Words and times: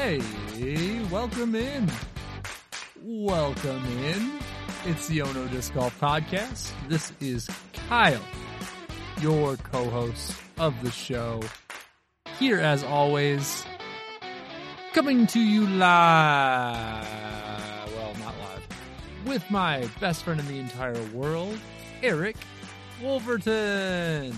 Hey, 0.00 1.02
welcome 1.10 1.56
in. 1.56 1.90
Welcome 3.02 3.84
in. 4.04 4.38
It's 4.86 5.08
the 5.08 5.22
Ono 5.22 5.48
Disc 5.48 5.74
Golf 5.74 5.98
Podcast. 6.00 6.70
This 6.88 7.12
is 7.18 7.50
Kyle, 7.88 8.22
your 9.20 9.56
co-host 9.56 10.36
of 10.56 10.80
the 10.84 10.92
show. 10.92 11.42
Here 12.38 12.60
as 12.60 12.84
always, 12.84 13.66
coming 14.92 15.26
to 15.26 15.40
you 15.40 15.66
live. 15.66 17.04
Well, 17.92 18.14
not 18.20 18.38
live. 18.38 18.68
With 19.26 19.50
my 19.50 19.88
best 19.98 20.22
friend 20.22 20.38
in 20.38 20.46
the 20.46 20.60
entire 20.60 21.02
world, 21.06 21.58
Eric 22.04 22.36
Wolverton. 23.02 24.32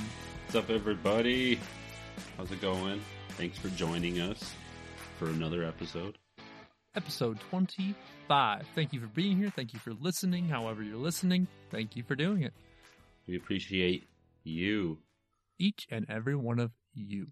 What's 0.47 0.55
up, 0.55 0.71
everybody? 0.71 1.61
How's 2.39 2.51
it 2.51 2.63
going? 2.63 3.03
Thanks 3.37 3.59
for 3.59 3.69
joining 3.69 4.21
us 4.21 4.55
for 5.21 5.29
another 5.29 5.63
episode. 5.63 6.17
Episode 6.97 7.39
25. 7.51 8.67
Thank 8.75 8.95
you 8.95 9.01
for 9.01 9.07
being 9.09 9.37
here. 9.37 9.53
Thank 9.55 9.75
you 9.75 9.79
for 9.79 9.93
listening. 9.93 10.49
However, 10.49 10.83
you're 10.83 10.97
listening, 10.97 11.47
thank 11.71 11.95
you 11.95 12.03
for 12.03 12.15
doing 12.17 12.43
it. 12.43 12.55
We 13.29 13.37
appreciate 13.37 14.09
you. 14.45 14.97
Each 15.59 15.87
and 15.91 16.07
every 16.09 16.35
one 16.35 16.59
of 16.59 16.71
you. 16.95 17.27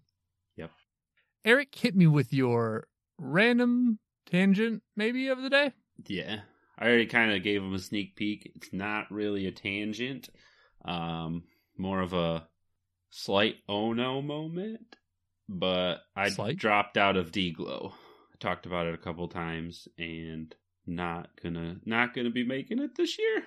Yep. 0.55 0.69
Eric, 1.43 1.73
hit 1.73 1.95
me 1.95 2.05
with 2.05 2.31
your 2.31 2.85
random 3.17 3.97
tangent, 4.29 4.83
maybe, 4.95 5.29
of 5.29 5.41
the 5.41 5.49
day. 5.49 5.71
Yeah. 6.05 6.41
I 6.77 6.85
already 6.85 7.07
kind 7.07 7.33
of 7.33 7.41
gave 7.41 7.63
him 7.63 7.73
a 7.73 7.79
sneak 7.79 8.15
peek. 8.15 8.51
It's 8.53 8.71
not 8.71 9.11
really 9.11 9.47
a 9.47 9.51
tangent, 9.51 10.29
um, 10.85 11.41
more 11.75 12.01
of 12.01 12.13
a 12.13 12.47
slight 13.09 13.55
oh 13.67 13.93
no 13.93 14.21
moment. 14.21 14.95
But 15.51 16.03
I 16.15 16.29
Slight? 16.29 16.57
dropped 16.57 16.95
out 16.95 17.17
of 17.17 17.31
DGLO. 17.31 17.91
I 17.91 18.37
talked 18.39 18.67
about 18.67 18.85
it 18.85 18.93
a 18.93 18.99
couple 18.99 19.27
times 19.27 19.87
and 19.97 20.55
not 20.85 21.29
gonna 21.41 21.77
not 21.85 22.13
gonna 22.13 22.29
be 22.29 22.45
making 22.45 22.79
it 22.79 22.95
this 22.95 23.17
year. 23.17 23.43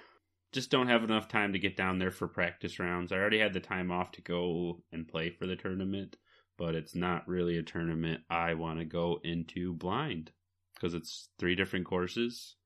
Just 0.50 0.70
don't 0.70 0.88
have 0.88 1.04
enough 1.04 1.28
time 1.28 1.52
to 1.52 1.58
get 1.60 1.76
down 1.76 1.98
there 1.98 2.10
for 2.10 2.26
practice 2.28 2.78
rounds. 2.78 3.12
I 3.12 3.16
already 3.16 3.38
had 3.38 3.52
the 3.54 3.60
time 3.60 3.90
off 3.92 4.10
to 4.12 4.20
go 4.20 4.82
and 4.90 5.08
play 5.08 5.30
for 5.30 5.46
the 5.46 5.56
tournament, 5.56 6.16
but 6.58 6.74
it's 6.74 6.94
not 6.94 7.26
really 7.28 7.56
a 7.56 7.62
tournament 7.62 8.22
I 8.28 8.54
want 8.54 8.80
to 8.80 8.84
go 8.84 9.20
into 9.22 9.72
blind 9.72 10.32
because 10.74 10.94
it's 10.94 11.28
three 11.38 11.54
different 11.54 11.86
courses, 11.86 12.56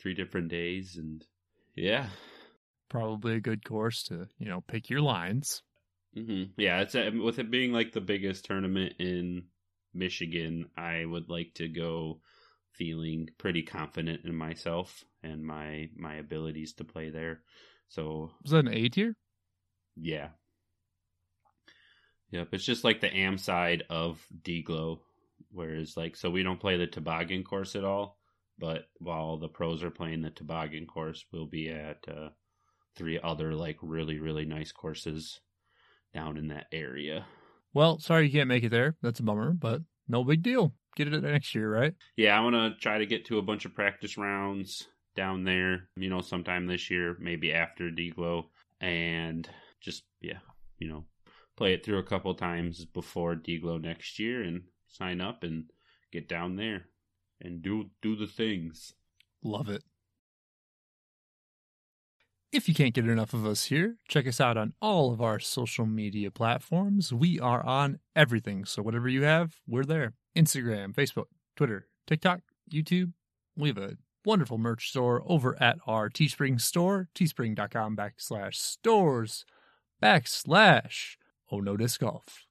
three 0.00 0.14
different 0.14 0.48
days, 0.48 0.96
and 0.96 1.26
yeah, 1.74 2.08
Probably 2.88 3.34
a 3.34 3.40
good 3.40 3.64
course 3.64 4.04
to, 4.04 4.28
you 4.38 4.48
know, 4.48 4.60
pick 4.60 4.88
your 4.88 5.00
lines. 5.00 5.62
Hmm 6.16 6.44
yeah. 6.56 6.80
It's 6.80 6.94
uh, 6.94 7.10
with 7.22 7.38
it 7.38 7.50
being 7.50 7.72
like 7.72 7.92
the 7.92 8.00
biggest 8.00 8.44
tournament 8.46 8.94
in 8.98 9.44
Michigan. 9.94 10.70
I 10.76 11.04
would 11.04 11.28
like 11.28 11.54
to 11.54 11.68
go 11.68 12.20
feeling 12.72 13.28
pretty 13.38 13.62
confident 13.62 14.24
in 14.24 14.34
myself 14.34 15.04
and 15.22 15.44
my 15.44 15.90
my 15.96 16.14
abilities 16.16 16.72
to 16.74 16.84
play 16.84 17.10
there. 17.10 17.42
So 17.88 18.30
Was 18.42 18.52
that 18.52 18.66
an 18.66 18.74
A 18.74 18.88
tier? 18.88 19.16
yeah. 19.96 20.28
Yep, 22.30 22.48
it's 22.52 22.64
just 22.64 22.84
like 22.84 23.00
the 23.00 23.14
am 23.14 23.38
side 23.38 23.84
of 23.88 24.24
DGLO. 24.42 25.00
Whereas 25.50 25.96
like 25.96 26.16
so 26.16 26.30
we 26.30 26.42
don't 26.42 26.60
play 26.60 26.76
the 26.76 26.86
toboggan 26.86 27.44
course 27.44 27.76
at 27.76 27.84
all, 27.84 28.18
but 28.58 28.88
while 28.98 29.38
the 29.38 29.48
pros 29.48 29.82
are 29.82 29.90
playing 29.90 30.22
the 30.22 30.30
toboggan 30.30 30.86
course, 30.86 31.24
we'll 31.32 31.46
be 31.46 31.68
at 31.70 32.04
uh, 32.08 32.30
three 32.96 33.18
other 33.22 33.54
like 33.54 33.78
really, 33.82 34.18
really 34.18 34.44
nice 34.44 34.72
courses 34.72 35.40
down 36.16 36.38
in 36.38 36.48
that 36.48 36.66
area. 36.72 37.26
Well, 37.74 37.98
sorry 37.98 38.26
you 38.26 38.32
can't 38.32 38.48
make 38.48 38.64
it 38.64 38.70
there. 38.70 38.96
That's 39.02 39.20
a 39.20 39.22
bummer, 39.22 39.52
but 39.52 39.82
no 40.08 40.24
big 40.24 40.42
deal. 40.42 40.72
Get 40.96 41.12
it 41.12 41.22
next 41.22 41.54
year, 41.54 41.70
right? 41.70 41.94
Yeah, 42.16 42.36
I 42.36 42.40
wanna 42.40 42.74
try 42.80 42.98
to 42.98 43.06
get 43.06 43.26
to 43.26 43.38
a 43.38 43.42
bunch 43.42 43.66
of 43.66 43.74
practice 43.74 44.16
rounds 44.16 44.88
down 45.14 45.44
there, 45.44 45.88
you 45.96 46.08
know, 46.08 46.22
sometime 46.22 46.66
this 46.66 46.90
year, 46.90 47.16
maybe 47.20 47.52
after 47.52 47.90
DGLO, 47.90 48.44
and 48.80 49.48
just 49.80 50.04
yeah, 50.22 50.38
you 50.78 50.88
know, 50.88 51.04
play 51.56 51.74
it 51.74 51.84
through 51.84 51.98
a 51.98 52.02
couple 52.04 52.34
times 52.34 52.86
before 52.86 53.34
DGLO 53.34 53.80
next 53.80 54.18
year 54.18 54.42
and 54.42 54.62
sign 54.88 55.20
up 55.20 55.42
and 55.42 55.64
get 56.12 56.28
down 56.28 56.56
there 56.56 56.86
and 57.42 57.60
do 57.60 57.90
do 58.00 58.16
the 58.16 58.26
things. 58.26 58.94
Love 59.42 59.68
it. 59.68 59.82
If 62.56 62.68
you 62.70 62.74
can't 62.74 62.94
get 62.94 63.06
enough 63.06 63.34
of 63.34 63.44
us 63.44 63.66
here, 63.66 63.98
check 64.08 64.26
us 64.26 64.40
out 64.40 64.56
on 64.56 64.72
all 64.80 65.12
of 65.12 65.20
our 65.20 65.38
social 65.38 65.84
media 65.84 66.30
platforms. 66.30 67.12
We 67.12 67.38
are 67.38 67.62
on 67.62 67.98
everything. 68.16 68.64
So, 68.64 68.80
whatever 68.80 69.10
you 69.10 69.24
have, 69.24 69.56
we're 69.66 69.84
there 69.84 70.14
Instagram, 70.34 70.94
Facebook, 70.94 71.26
Twitter, 71.54 71.86
TikTok, 72.06 72.40
YouTube. 72.72 73.12
We 73.58 73.68
have 73.68 73.76
a 73.76 73.98
wonderful 74.24 74.56
merch 74.56 74.88
store 74.88 75.22
over 75.26 75.54
at 75.62 75.76
our 75.86 76.08
Teespring 76.08 76.58
store, 76.58 77.10
teespring.com 77.14 77.94
backslash 77.94 78.54
stores 78.54 79.44
backslash 80.02 81.16
Oh 81.52 81.60
No 81.60 81.76
Disc 81.76 82.00
Golf. 82.00 82.46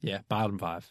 Yeah, 0.00 0.20
bottom 0.28 0.58
five. 0.58 0.90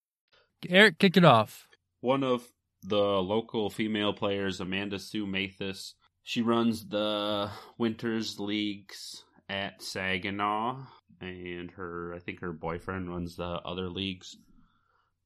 Eric, 0.69 0.99
kick 0.99 1.17
it 1.17 1.25
off. 1.25 1.67
One 2.01 2.23
of 2.23 2.47
the 2.83 2.95
local 2.95 3.69
female 3.69 4.13
players, 4.13 4.59
Amanda 4.59 4.99
Sue 4.99 5.25
Mathis. 5.25 5.95
She 6.23 6.41
runs 6.41 6.87
the 6.87 7.49
Winters 7.77 8.39
Leagues 8.39 9.23
at 9.49 9.81
Saginaw, 9.81 10.85
and 11.19 11.71
her, 11.71 12.13
I 12.15 12.19
think 12.19 12.39
her 12.39 12.53
boyfriend 12.53 13.09
runs 13.09 13.35
the 13.35 13.43
other 13.43 13.89
leagues. 13.89 14.37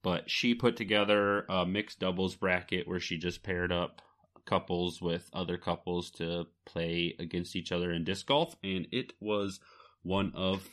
But 0.04 0.30
she 0.30 0.54
put 0.54 0.78
together 0.78 1.46
a 1.50 1.66
mixed 1.66 2.00
doubles 2.00 2.36
bracket 2.36 2.88
where 2.88 3.00
she 3.00 3.18
just 3.18 3.44
paired 3.44 3.72
up 3.72 4.02
couples 4.46 5.02
with 5.02 5.30
other 5.34 5.58
couples 5.58 6.12
to 6.12 6.46
play 6.66 7.16
against 7.20 7.56
each 7.56 7.72
other 7.72 7.92
in 7.92 8.04
disc 8.04 8.28
golf, 8.28 8.56
and 8.64 8.88
it 8.92 9.14
was 9.20 9.60
one 10.04 10.32
of 10.36 10.68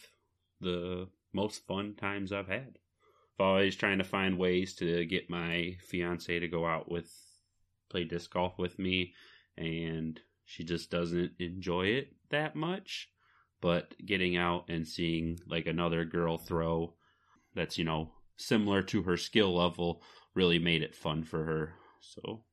the 0.61 1.09
most 1.33 1.67
fun 1.67 1.95
times 1.95 2.33
I've 2.33 2.49
had. 2.49 2.79
Always 3.43 3.75
trying 3.75 3.99
to 3.99 4.05
find 4.05 4.39
ways 4.39 4.75
to 4.77 5.05
get 5.05 5.29
my 5.29 5.77
fiance 5.81 6.39
to 6.39 6.49
go 6.49 6.65
out 6.65 6.91
with 6.91 7.11
play 7.91 8.05
disc 8.05 8.33
golf 8.33 8.57
with 8.59 8.79
me, 8.79 9.15
and 9.57 10.21
she 10.45 10.65
just 10.65 10.91
doesn't 10.91 11.33
enjoy 11.39 11.87
it 11.87 12.15
that 12.31 12.55
much. 12.55 13.09
But 13.61 13.95
getting 14.05 14.37
out 14.37 14.67
and 14.69 14.87
seeing 14.87 15.39
like 15.47 15.67
another 15.67 16.05
girl 16.05 16.39
throw 16.39 16.95
that's, 17.55 17.79
you 17.79 17.85
know, 17.85 18.13
similar 18.37 18.83
to 18.85 19.03
her 19.03 19.17
skill 19.17 19.57
level 19.57 20.03
really 20.35 20.59
made 20.59 20.83
it 20.83 20.95
fun 20.95 21.25
for 21.25 21.45
her. 21.45 21.75
So 22.01 22.45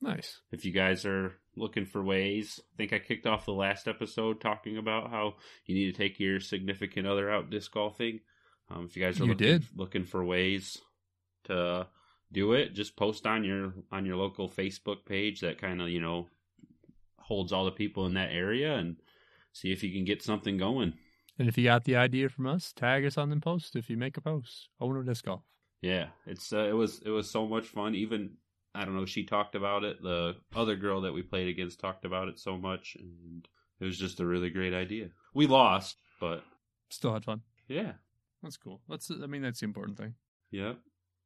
Nice. 0.00 0.40
if 0.52 0.64
you 0.64 0.72
guys 0.72 1.04
are 1.04 1.32
looking 1.56 1.84
for 1.84 2.02
ways, 2.02 2.60
I 2.60 2.76
think 2.76 2.92
I 2.92 2.98
kicked 2.98 3.26
off 3.26 3.46
the 3.46 3.52
last 3.52 3.88
episode 3.88 4.40
talking 4.40 4.76
about 4.76 5.10
how 5.10 5.34
you 5.66 5.74
need 5.74 5.92
to 5.92 5.98
take 5.98 6.20
your 6.20 6.40
significant 6.40 7.06
other 7.06 7.30
out 7.30 7.50
disc 7.50 7.72
golfing. 7.72 8.20
Um, 8.70 8.86
if 8.86 8.96
you 8.96 9.02
guys 9.02 9.20
are 9.20 9.24
You 9.24 9.30
looking, 9.30 9.46
did. 9.46 9.64
looking 9.76 10.04
for 10.04 10.24
ways 10.24 10.78
to 11.44 11.86
do 12.32 12.52
it, 12.52 12.74
just 12.74 12.96
post 12.96 13.26
on 13.26 13.44
your 13.44 13.74
on 13.92 14.06
your 14.06 14.16
local 14.16 14.48
Facebook 14.48 15.04
page 15.06 15.40
that 15.40 15.60
kind 15.60 15.80
of 15.82 15.88
you 15.88 16.00
know 16.00 16.28
holds 17.18 17.52
all 17.52 17.64
the 17.64 17.70
people 17.70 18.06
in 18.06 18.14
that 18.14 18.32
area 18.32 18.74
and 18.76 18.96
see 19.52 19.72
if 19.72 19.82
you 19.82 19.92
can 19.92 20.04
get 20.04 20.22
something 20.22 20.56
going. 20.58 20.94
And 21.38 21.48
if 21.48 21.58
you 21.58 21.64
got 21.64 21.84
the 21.84 21.96
idea 21.96 22.28
from 22.28 22.46
us, 22.46 22.72
tag 22.72 23.04
us 23.04 23.18
on 23.18 23.28
the 23.30 23.36
post 23.36 23.76
if 23.76 23.90
you 23.90 23.96
make 23.96 24.16
a 24.16 24.20
post. 24.20 24.68
Owner 24.80 25.02
Disc 25.02 25.24
Golf. 25.24 25.42
Yeah, 25.82 26.06
it's 26.26 26.52
uh, 26.52 26.64
it 26.68 26.72
was 26.74 27.00
it 27.04 27.10
was 27.10 27.30
so 27.30 27.46
much 27.46 27.66
fun. 27.66 27.94
Even 27.94 28.30
I 28.74 28.84
don't 28.84 28.96
know, 28.96 29.04
she 29.06 29.24
talked 29.24 29.54
about 29.54 29.84
it. 29.84 30.02
The 30.02 30.36
other 30.54 30.76
girl 30.76 31.02
that 31.02 31.12
we 31.12 31.22
played 31.22 31.48
against 31.48 31.78
talked 31.80 32.04
about 32.04 32.28
it 32.28 32.38
so 32.38 32.56
much, 32.56 32.96
and 32.98 33.46
it 33.80 33.84
was 33.84 33.98
just 33.98 34.20
a 34.20 34.26
really 34.26 34.50
great 34.50 34.72
idea. 34.74 35.08
We 35.34 35.46
lost, 35.46 35.96
but 36.20 36.42
Still 36.90 37.12
had 37.12 37.24
fun. 37.24 37.42
yeah, 37.68 37.92
That's 38.44 38.56
cool. 38.56 38.80
That's 38.88 39.10
I 39.10 39.26
mean 39.26 39.42
that's 39.42 39.60
the 39.60 39.66
important 39.66 39.98
thing. 39.98 40.14
yeah, 40.50 40.74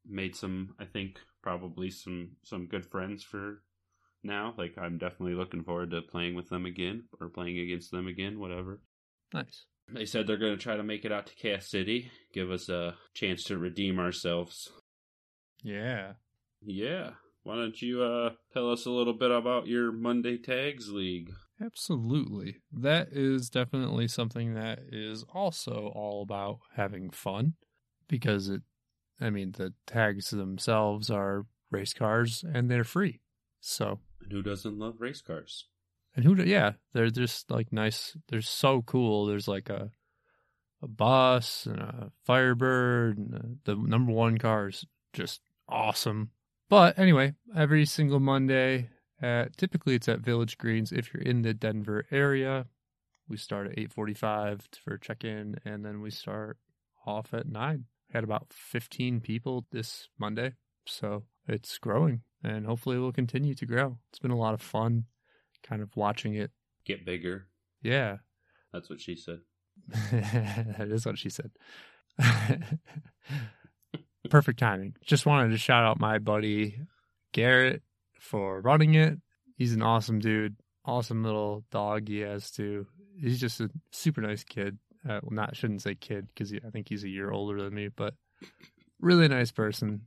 made 0.06 0.34
some. 0.34 0.74
I 0.80 0.84
think 0.86 1.18
probably 1.42 1.90
some 1.90 2.36
some 2.44 2.66
good 2.66 2.86
friends 2.86 3.22
for 3.22 3.62
now. 4.22 4.54
Like 4.56 4.76
I'm 4.78 4.98
definitely 4.98 5.34
looking 5.34 5.64
forward 5.64 5.90
to 5.90 6.00
playing 6.00 6.34
with 6.34 6.48
them 6.48 6.64
again 6.64 7.04
or 7.20 7.28
playing 7.28 7.58
against 7.58 7.90
them 7.90 8.06
again, 8.06 8.38
whatever. 8.38 8.80
Nice. 9.34 9.66
They 9.92 10.04
said 10.04 10.26
they're 10.26 10.36
going 10.36 10.56
to 10.56 10.62
try 10.62 10.76
to 10.76 10.82
make 10.82 11.04
it 11.04 11.12
out 11.12 11.26
to 11.26 11.34
Cass 11.34 11.70
City, 11.70 12.10
give 12.34 12.50
us 12.50 12.68
a 12.68 12.94
chance 13.14 13.42
to 13.44 13.56
redeem 13.58 13.98
ourselves. 13.98 14.70
Yeah. 15.62 16.12
Yeah. 16.62 17.12
Why 17.42 17.56
don't 17.56 17.80
you 17.80 18.02
uh, 18.02 18.30
tell 18.52 18.70
us 18.70 18.84
a 18.84 18.90
little 18.90 19.14
bit 19.14 19.30
about 19.30 19.66
your 19.66 19.90
Monday 19.90 20.36
Tags 20.36 20.90
League? 20.90 21.30
Absolutely. 21.60 22.56
That 22.72 23.08
is 23.12 23.50
definitely 23.50 24.08
something 24.08 24.54
that 24.54 24.80
is 24.90 25.24
also 25.32 25.92
all 25.94 26.22
about 26.22 26.60
having 26.76 27.10
fun 27.10 27.54
because 28.08 28.48
it, 28.48 28.62
I 29.20 29.30
mean, 29.30 29.52
the 29.52 29.74
tags 29.86 30.30
themselves 30.30 31.10
are 31.10 31.46
race 31.70 31.92
cars 31.92 32.44
and 32.52 32.70
they're 32.70 32.84
free. 32.84 33.20
So, 33.60 33.98
And 34.22 34.30
who 34.32 34.42
doesn't 34.42 34.78
love 34.78 34.96
race 35.00 35.20
cars? 35.20 35.66
and 36.16 36.24
who, 36.24 36.34
yeah, 36.42 36.72
they're 36.94 37.10
just 37.10 37.50
like 37.50 37.72
nice. 37.72 38.16
They're 38.28 38.40
so 38.40 38.82
cool. 38.82 39.26
There's 39.26 39.46
like 39.48 39.68
a, 39.68 39.90
a 40.82 40.88
bus 40.88 41.66
and 41.66 41.78
a 41.78 42.12
Firebird 42.24 43.18
and 43.18 43.58
the 43.64 43.76
number 43.76 44.12
one 44.12 44.38
car 44.38 44.68
is 44.68 44.84
just 45.12 45.40
awesome. 45.68 46.30
But 46.68 46.98
anyway, 46.98 47.34
every 47.56 47.84
single 47.84 48.20
Monday 48.20 48.90
at 49.20 49.56
typically 49.56 49.94
it's 49.94 50.08
at 50.08 50.20
Village 50.20 50.58
Greens 50.58 50.92
if 50.92 51.12
you're 51.12 51.22
in 51.22 51.42
the 51.42 51.54
Denver 51.54 52.04
area. 52.10 52.66
We 53.28 53.36
start 53.36 53.66
at 53.66 53.76
8:45 53.76 54.62
for 54.82 54.96
check-in 54.98 55.56
and 55.64 55.84
then 55.84 56.00
we 56.00 56.10
start 56.10 56.58
off 57.06 57.34
at 57.34 57.46
9. 57.48 57.84
We 58.08 58.12
Had 58.12 58.24
about 58.24 58.46
15 58.52 59.20
people 59.20 59.66
this 59.70 60.08
Monday. 60.18 60.54
So, 60.86 61.24
it's 61.46 61.78
growing 61.78 62.22
and 62.42 62.66
hopefully 62.66 62.96
it 62.96 63.00
will 63.00 63.12
continue 63.12 63.54
to 63.54 63.66
grow. 63.66 63.98
It's 64.10 64.18
been 64.18 64.30
a 64.30 64.38
lot 64.38 64.54
of 64.54 64.62
fun 64.62 65.04
kind 65.62 65.82
of 65.82 65.96
watching 65.96 66.34
it. 66.34 66.50
Get 66.84 67.04
bigger. 67.04 67.48
Yeah. 67.82 68.18
That's 68.72 68.88
what 68.88 69.00
she 69.00 69.16
said. 69.16 69.40
that 70.12 70.88
is 70.90 71.06
what 71.06 71.18
she 71.18 71.30
said. 71.30 71.50
Perfect 74.30 74.58
timing. 74.58 74.94
Just 75.04 75.26
wanted 75.26 75.50
to 75.50 75.58
shout 75.58 75.84
out 75.84 76.00
my 76.00 76.18
buddy 76.18 76.80
Garrett 77.32 77.82
for 78.18 78.60
running 78.60 78.94
it. 78.94 79.18
He's 79.56 79.72
an 79.72 79.82
awesome 79.82 80.18
dude. 80.18 80.56
Awesome 80.84 81.22
little 81.22 81.64
dog 81.70 82.08
he 82.08 82.20
has 82.20 82.50
too. 82.50 82.86
He's 83.20 83.40
just 83.40 83.60
a 83.60 83.70
super 83.90 84.20
nice 84.20 84.44
kid. 84.44 84.78
Uh, 85.04 85.20
well, 85.22 85.32
not 85.32 85.56
shouldn't 85.56 85.82
say 85.82 85.94
kid 85.94 86.28
because 86.28 86.52
I 86.52 86.70
think 86.70 86.88
he's 86.88 87.04
a 87.04 87.08
year 87.08 87.30
older 87.30 87.62
than 87.62 87.74
me, 87.74 87.88
but 87.88 88.14
really 89.00 89.28
nice 89.28 89.50
person. 89.50 90.02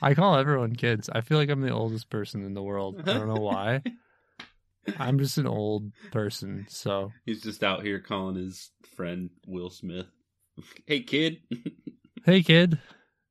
I 0.00 0.14
call 0.14 0.36
everyone 0.36 0.74
kids. 0.76 1.10
I 1.12 1.22
feel 1.22 1.38
like 1.38 1.50
I'm 1.50 1.60
the 1.60 1.72
oldest 1.72 2.08
person 2.08 2.44
in 2.44 2.54
the 2.54 2.62
world. 2.62 3.00
I 3.00 3.14
don't 3.14 3.28
know 3.28 3.40
why. 3.40 3.82
I'm 4.98 5.18
just 5.18 5.38
an 5.38 5.46
old 5.46 5.92
person, 6.12 6.66
so 6.68 7.12
He's 7.26 7.42
just 7.42 7.62
out 7.62 7.82
here 7.82 7.98
calling 7.98 8.36
his 8.36 8.70
friend 8.96 9.30
Will 9.46 9.70
Smith. 9.70 10.06
Hey, 10.86 11.00
kid. 11.00 11.38
Hey 12.24 12.42
kid. 12.42 12.78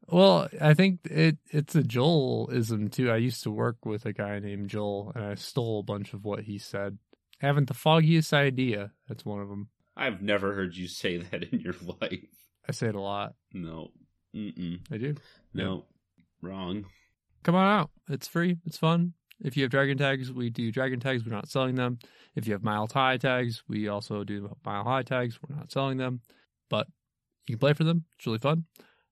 Well, 0.09 0.48
I 0.62 0.74
think 0.74 1.01
it 1.06 1.38
it's 1.51 1.75
a 1.75 1.83
Joelism 1.83 2.92
too. 2.92 3.12
I 3.12 3.18
used 3.18 3.44
to 3.44 3.51
work 3.51 3.86
with 3.86 4.06
a 4.06 4.13
guy 4.13 4.39
named 4.39 4.69
Joel, 4.69 5.12
and 5.15 5.25
I 5.25 5.36
stole 5.36 5.80
a 5.80 5.83
bunch 5.83 6.13
of 6.13 6.24
what 6.24 6.42
he 6.44 6.57
said. 6.57 6.98
Haven't 7.39 7.68
the 7.68 7.74
foggiest 7.74 8.33
idea. 8.33 8.92
That's 9.07 9.25
one 9.25 9.42
of 9.42 9.50
them. 9.50 9.69
I've 9.95 10.21
never 10.21 10.54
heard 10.54 10.75
you 10.75 10.88
say 10.88 11.18
that 11.31 11.44
in 11.44 11.59
your 11.59 11.75
life. 12.01 12.25
I 12.68 12.71
say 12.71 12.88
it 12.88 12.95
a 12.95 13.01
lot. 13.01 13.33
No. 13.54 13.89
Mm-mm. 14.36 14.80
I 14.92 14.98
do. 14.98 15.15
No. 15.54 15.86
Wrong. 16.42 16.85
Come 17.44 17.56
on 17.56 17.80
out. 17.80 17.92
It's 18.09 18.28
free. 18.28 18.57
It's 18.66 18.78
fun. 18.78 19.14
If 19.40 19.56
you 19.56 19.64
have 19.64 19.71
dragon 19.71 19.97
tags, 19.97 20.31
we 20.31 20.49
do 20.49 20.71
dragon 20.71 20.99
tags. 20.99 21.26
We're 21.26 21.31
not 21.31 21.49
selling 21.49 21.76
them. 21.76 21.99
If 22.35 22.47
you 22.47 22.54
have 22.54 22.64
mile 22.64 22.87
high 22.92 23.18
tags, 23.18 23.64
we 23.68 23.87
also 23.87 24.23
do 24.23 24.56
mile 24.66 24.83
high 24.83 25.04
tags. 25.04 25.40
We're 25.42 25.56
not 25.56 25.71
selling 25.71 25.97
them, 25.97 26.21
but 26.69 26.87
you 27.47 27.56
can 27.56 27.59
play 27.59 27.73
for 27.73 27.83
them. 27.83 28.06
It's 28.18 28.26
really 28.26 28.40
fun. 28.40 28.66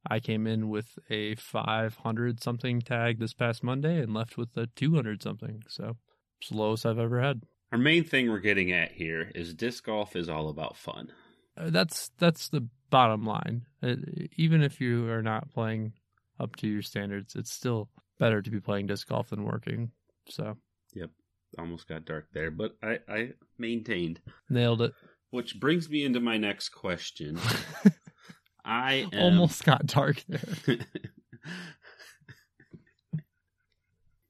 I 0.10 0.20
came 0.20 0.48
in 0.48 0.70
with 0.70 0.98
a 1.10 1.36
500 1.36 2.42
something 2.42 2.82
tag 2.82 3.20
this 3.20 3.34
past 3.34 3.64
Monday 3.64 4.00
and 4.02 4.14
left 4.14 4.38
with 4.38 4.56
a 4.58 4.68
200 4.68 5.22
something. 5.22 5.64
So 5.68 5.98
it's 6.40 6.50
the 6.50 6.58
lowest 6.58 6.86
I've 6.86 7.00
ever 7.00 7.22
had. 7.22 7.42
Our 7.72 7.78
main 7.78 8.04
thing 8.04 8.30
we're 8.30 8.40
getting 8.40 8.72
at 8.72 8.92
here 8.92 9.32
is 9.36 9.54
disc 9.54 9.86
golf 9.86 10.16
is 10.16 10.30
all 10.30 10.50
about 10.50 10.78
fun. 10.78 11.12
Uh, 11.58 11.70
That's 11.70 12.12
that's 12.18 12.50
the 12.50 12.68
bottom 12.90 13.26
line. 13.26 13.66
Uh, 13.82 13.96
even 14.38 14.62
if 14.62 14.80
you 14.80 15.10
are 15.10 15.22
not 15.24 15.50
playing 15.54 15.94
up 16.40 16.56
to 16.58 16.68
your 16.68 16.82
standards, 16.82 17.36
it's 17.36 17.52
still 17.52 17.90
better 18.20 18.42
to 18.42 18.50
be 18.52 18.60
playing 18.60 18.88
disc 18.88 19.08
golf 19.08 19.30
than 19.30 19.44
working. 19.44 19.92
So 20.30 20.58
Yep. 20.94 21.10
Almost 21.58 21.88
got 21.88 22.04
dark 22.06 22.28
there, 22.34 22.52
but 22.52 22.76
I, 22.84 23.00
I 23.08 23.30
maintained. 23.58 24.20
nailed 24.50 24.82
it. 24.82 24.94
Which 25.30 25.58
brings 25.60 25.90
me 25.90 26.04
into 26.04 26.20
my 26.20 26.38
next 26.38 26.70
question. 26.70 27.40
I 28.66 29.08
am 29.14 29.20
Almost 29.20 29.64
got 29.64 29.86
dark 29.86 30.24
there. 30.28 30.78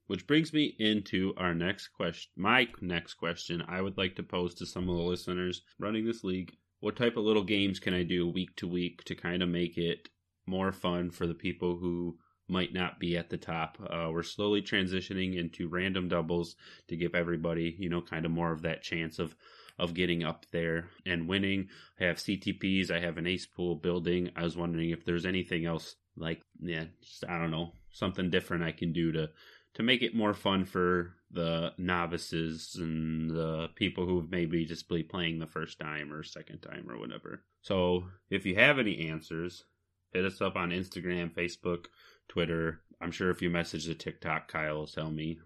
Which 0.07 0.27
brings 0.27 0.53
me 0.53 0.75
into 0.77 1.33
our 1.37 1.55
next 1.55 1.87
question. 1.87 2.31
My 2.35 2.67
next 2.79 3.15
question 3.15 3.63
I 3.67 3.81
would 3.81 3.97
like 3.97 4.15
to 4.17 4.23
pose 4.23 4.53
to 4.55 4.65
some 4.65 4.87
of 4.87 4.95
the 4.95 5.01
listeners 5.01 5.63
running 5.79 6.05
this 6.05 6.23
league. 6.23 6.55
What 6.79 6.95
type 6.95 7.17
of 7.17 7.23
little 7.23 7.43
games 7.43 7.79
can 7.79 7.95
I 7.95 8.03
do 8.03 8.29
week 8.29 8.55
to 8.57 8.67
week 8.67 9.03
to 9.05 9.15
kind 9.15 9.41
of 9.41 9.49
make 9.49 9.77
it 9.77 10.09
more 10.45 10.71
fun 10.71 11.09
for 11.09 11.25
the 11.25 11.33
people 11.33 11.77
who 11.77 12.19
might 12.47 12.73
not 12.73 12.99
be 12.99 13.17
at 13.17 13.29
the 13.31 13.37
top? 13.37 13.79
Uh, 13.89 14.09
we're 14.11 14.21
slowly 14.21 14.61
transitioning 14.61 15.37
into 15.37 15.69
random 15.69 16.07
doubles 16.07 16.55
to 16.87 16.95
give 16.95 17.15
everybody, 17.15 17.75
you 17.79 17.89
know, 17.89 18.01
kind 18.01 18.25
of 18.25 18.31
more 18.31 18.51
of 18.51 18.61
that 18.61 18.83
chance 18.83 19.17
of 19.17 19.35
of 19.77 19.93
getting 19.93 20.23
up 20.23 20.45
there 20.51 20.89
and 21.05 21.27
winning. 21.27 21.69
I 21.99 22.05
have 22.05 22.17
CTPs. 22.17 22.91
I 22.91 22.99
have 22.99 23.17
an 23.17 23.27
ace 23.27 23.45
pool 23.45 23.75
building. 23.75 24.31
I 24.35 24.43
was 24.43 24.57
wondering 24.57 24.89
if 24.89 25.05
there's 25.05 25.25
anything 25.25 25.65
else 25.65 25.95
like, 26.17 26.41
yeah, 26.61 26.85
just, 27.01 27.25
I 27.27 27.37
don't 27.37 27.51
know, 27.51 27.73
something 27.91 28.29
different 28.29 28.63
I 28.63 28.71
can 28.71 28.93
do 28.93 29.11
to 29.11 29.29
to 29.75 29.83
make 29.83 30.01
it 30.01 30.15
more 30.15 30.33
fun 30.33 30.65
for 30.65 31.15
the 31.31 31.73
novices 31.77 32.77
and 32.79 33.29
the 33.29 33.67
people 33.75 34.05
who 34.05 34.25
maybe 34.31 34.65
just 34.65 34.87
be 34.87 35.03
playing 35.03 35.37
the 35.37 35.45
first 35.45 35.79
time 35.79 36.11
or 36.13 36.23
second 36.23 36.59
time 36.59 36.89
or 36.89 36.97
whatever. 36.97 37.43
So 37.61 38.05
if 38.29 38.45
you 38.45 38.55
have 38.55 38.79
any 38.79 39.09
answers, 39.09 39.65
hit 40.13 40.23
us 40.23 40.41
up 40.41 40.55
on 40.55 40.69
Instagram, 40.69 41.33
Facebook, 41.33 41.85
Twitter. 42.29 42.81
I'm 43.01 43.11
sure 43.11 43.29
if 43.29 43.41
you 43.41 43.49
message 43.49 43.85
the 43.85 43.95
TikTok, 43.95 44.47
Kyle 44.47 44.75
will 44.75 44.87
tell 44.87 45.11
me. 45.11 45.39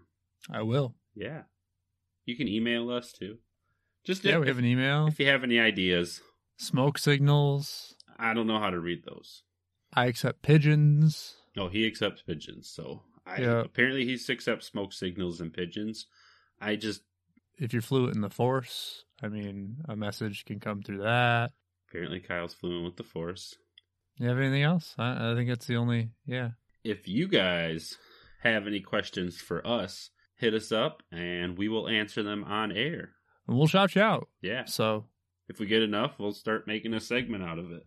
I 0.48 0.62
will. 0.62 0.94
Yeah. 1.14 1.42
You 2.24 2.36
can 2.36 2.46
email 2.46 2.88
us 2.90 3.12
too. 3.12 3.38
Just 4.04 4.24
Yeah, 4.24 4.34
if, 4.36 4.40
we 4.40 4.46
have 4.48 4.58
an 4.58 4.64
email. 4.64 5.06
if 5.08 5.18
you 5.20 5.26
have 5.26 5.44
any 5.44 5.58
ideas. 5.58 6.20
Smoke 6.58 6.98
signals. 6.98 7.94
I 8.18 8.34
don't 8.34 8.46
know 8.46 8.58
how 8.58 8.70
to 8.70 8.80
read 8.80 9.04
those. 9.04 9.42
I 9.94 10.06
accept 10.06 10.42
pigeons. 10.42 11.36
No, 11.56 11.68
he 11.68 11.86
accepts 11.86 12.22
pigeons. 12.22 12.68
So 12.68 13.02
I 13.26 13.40
Yeah. 13.40 13.60
apparently 13.60 14.04
he 14.04 14.14
accepts 14.28 14.66
smoke 14.66 14.92
signals 14.92 15.40
and 15.40 15.52
pigeons. 15.52 16.06
I 16.60 16.76
just 16.76 17.02
If 17.58 17.72
you're 17.72 17.82
fluent 17.82 18.14
in 18.14 18.22
the 18.22 18.30
force, 18.30 19.04
I 19.22 19.28
mean, 19.28 19.78
a 19.88 19.94
message 19.96 20.44
can 20.46 20.60
come 20.60 20.82
through 20.82 20.98
that. 21.02 21.52
apparently 21.88 22.20
Kyle's 22.20 22.54
fluent 22.54 22.84
with 22.84 22.96
the 22.96 23.02
force. 23.04 23.56
You 24.16 24.28
have 24.28 24.38
anything 24.38 24.62
else? 24.62 24.94
I, 24.96 25.32
I 25.32 25.34
think 25.34 25.50
it's 25.50 25.66
the 25.66 25.76
only. 25.76 26.10
Yeah. 26.24 26.50
If 26.84 27.08
you 27.08 27.26
guys 27.28 27.98
have 28.42 28.66
any 28.66 28.80
questions 28.80 29.38
for 29.40 29.66
us, 29.66 30.10
hit 30.36 30.54
us 30.54 30.70
up 30.72 31.02
and 31.10 31.58
we 31.58 31.68
will 31.68 31.88
answer 31.88 32.22
them 32.22 32.44
on 32.44 32.70
air. 32.72 33.16
And 33.50 33.58
we'll 33.58 33.66
shout 33.66 33.96
you 33.96 34.02
out. 34.02 34.28
Yeah. 34.42 34.64
So 34.66 35.06
If 35.48 35.58
we 35.58 35.66
get 35.66 35.82
enough, 35.82 36.12
we'll 36.20 36.30
start 36.30 36.68
making 36.68 36.94
a 36.94 37.00
segment 37.00 37.42
out 37.42 37.58
of 37.58 37.72
it. 37.72 37.84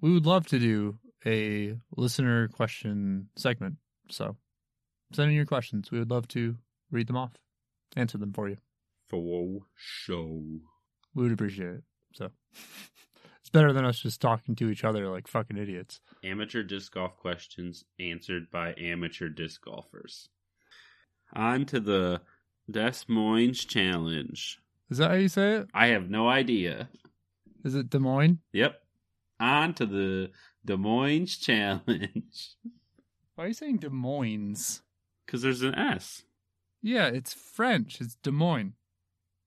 we 0.00 0.10
would 0.14 0.24
love 0.24 0.46
to 0.46 0.58
do 0.58 0.98
a 1.26 1.74
listener 1.94 2.48
question 2.48 3.28
segment. 3.36 3.76
So 4.10 4.36
send 5.12 5.28
in 5.28 5.36
your 5.36 5.44
questions. 5.44 5.90
We 5.90 5.98
would 5.98 6.10
love 6.10 6.26
to 6.28 6.56
read 6.90 7.06
them 7.06 7.18
off, 7.18 7.32
answer 7.96 8.16
them 8.16 8.32
for 8.32 8.48
you. 8.48 8.56
For 9.10 9.60
show. 9.76 10.42
We 11.14 11.22
would 11.22 11.32
appreciate 11.32 11.68
it. 11.68 11.82
So 12.14 12.30
it's 13.40 13.50
better 13.52 13.74
than 13.74 13.84
us 13.84 13.98
just 13.98 14.22
talking 14.22 14.56
to 14.56 14.70
each 14.70 14.84
other 14.84 15.10
like 15.10 15.28
fucking 15.28 15.58
idiots. 15.58 16.00
Amateur 16.24 16.62
disc 16.62 16.94
golf 16.94 17.14
questions 17.18 17.84
answered 18.00 18.50
by 18.50 18.74
amateur 18.78 19.28
disc 19.28 19.62
golfers. 19.62 20.30
On 21.34 21.66
to 21.66 21.78
the 21.78 22.22
Des 22.70 23.00
Moines 23.06 23.66
Challenge. 23.66 24.58
Is 24.90 24.98
that 24.98 25.10
how 25.10 25.16
you 25.16 25.28
say 25.28 25.56
it? 25.56 25.68
I 25.74 25.88
have 25.88 26.08
no 26.08 26.28
idea. 26.28 26.88
Is 27.64 27.74
it 27.74 27.90
Des 27.90 27.98
Moines? 27.98 28.38
Yep. 28.52 28.80
On 29.40 29.74
to 29.74 29.86
the 29.86 30.30
Des 30.64 30.76
Moines 30.76 31.36
Challenge. 31.36 32.56
Why 33.34 33.44
are 33.44 33.48
you 33.48 33.54
saying 33.54 33.76
Des 33.78 33.90
Moines? 33.90 34.80
Because 35.26 35.42
there's 35.42 35.62
an 35.62 35.74
S. 35.74 36.22
Yeah, 36.82 37.06
it's 37.06 37.34
French. 37.34 38.00
It's 38.00 38.16
Des 38.16 38.30
Moines. 38.30 38.72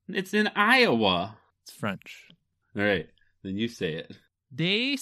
It's 0.08 0.32
in 0.34 0.48
Iowa. 0.54 1.36
It's 1.62 1.72
French. 1.72 2.28
All 2.76 2.82
right. 2.82 3.08
Then 3.42 3.56
you 3.56 3.68
say 3.68 3.94
it. 3.94 4.16
Des 4.54 4.96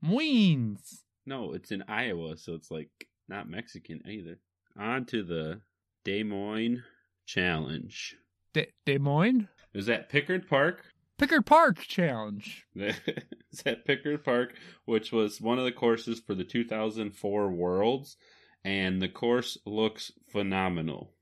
Moines. 0.00 1.02
No, 1.26 1.52
it's 1.52 1.70
in 1.72 1.82
Iowa, 1.88 2.36
so 2.36 2.54
it's 2.54 2.70
like 2.70 2.90
not 3.28 3.48
Mexican 3.48 4.02
either. 4.08 4.38
On 4.78 5.04
to 5.06 5.22
the 5.22 5.60
Des 6.04 6.22
Moines 6.24 6.82
Challenge. 7.26 8.16
De- 8.52 8.72
Des 8.86 8.98
Moines? 8.98 9.48
It 9.72 9.78
was 9.78 9.88
at 9.88 10.08
Pickard 10.08 10.48
Park. 10.48 10.84
Pickard 11.18 11.46
Park 11.46 11.80
Challenge. 11.80 12.66
it's 12.74 13.62
at 13.66 13.84
Pickard 13.84 14.24
Park, 14.24 14.54
which 14.84 15.12
was 15.12 15.40
one 15.40 15.58
of 15.58 15.64
the 15.64 15.72
courses 15.72 16.20
for 16.20 16.34
the 16.34 16.44
2004 16.44 17.50
Worlds, 17.50 18.16
and 18.64 19.00
the 19.00 19.08
course 19.08 19.58
looks 19.66 20.10
phenomenal. 20.32 21.12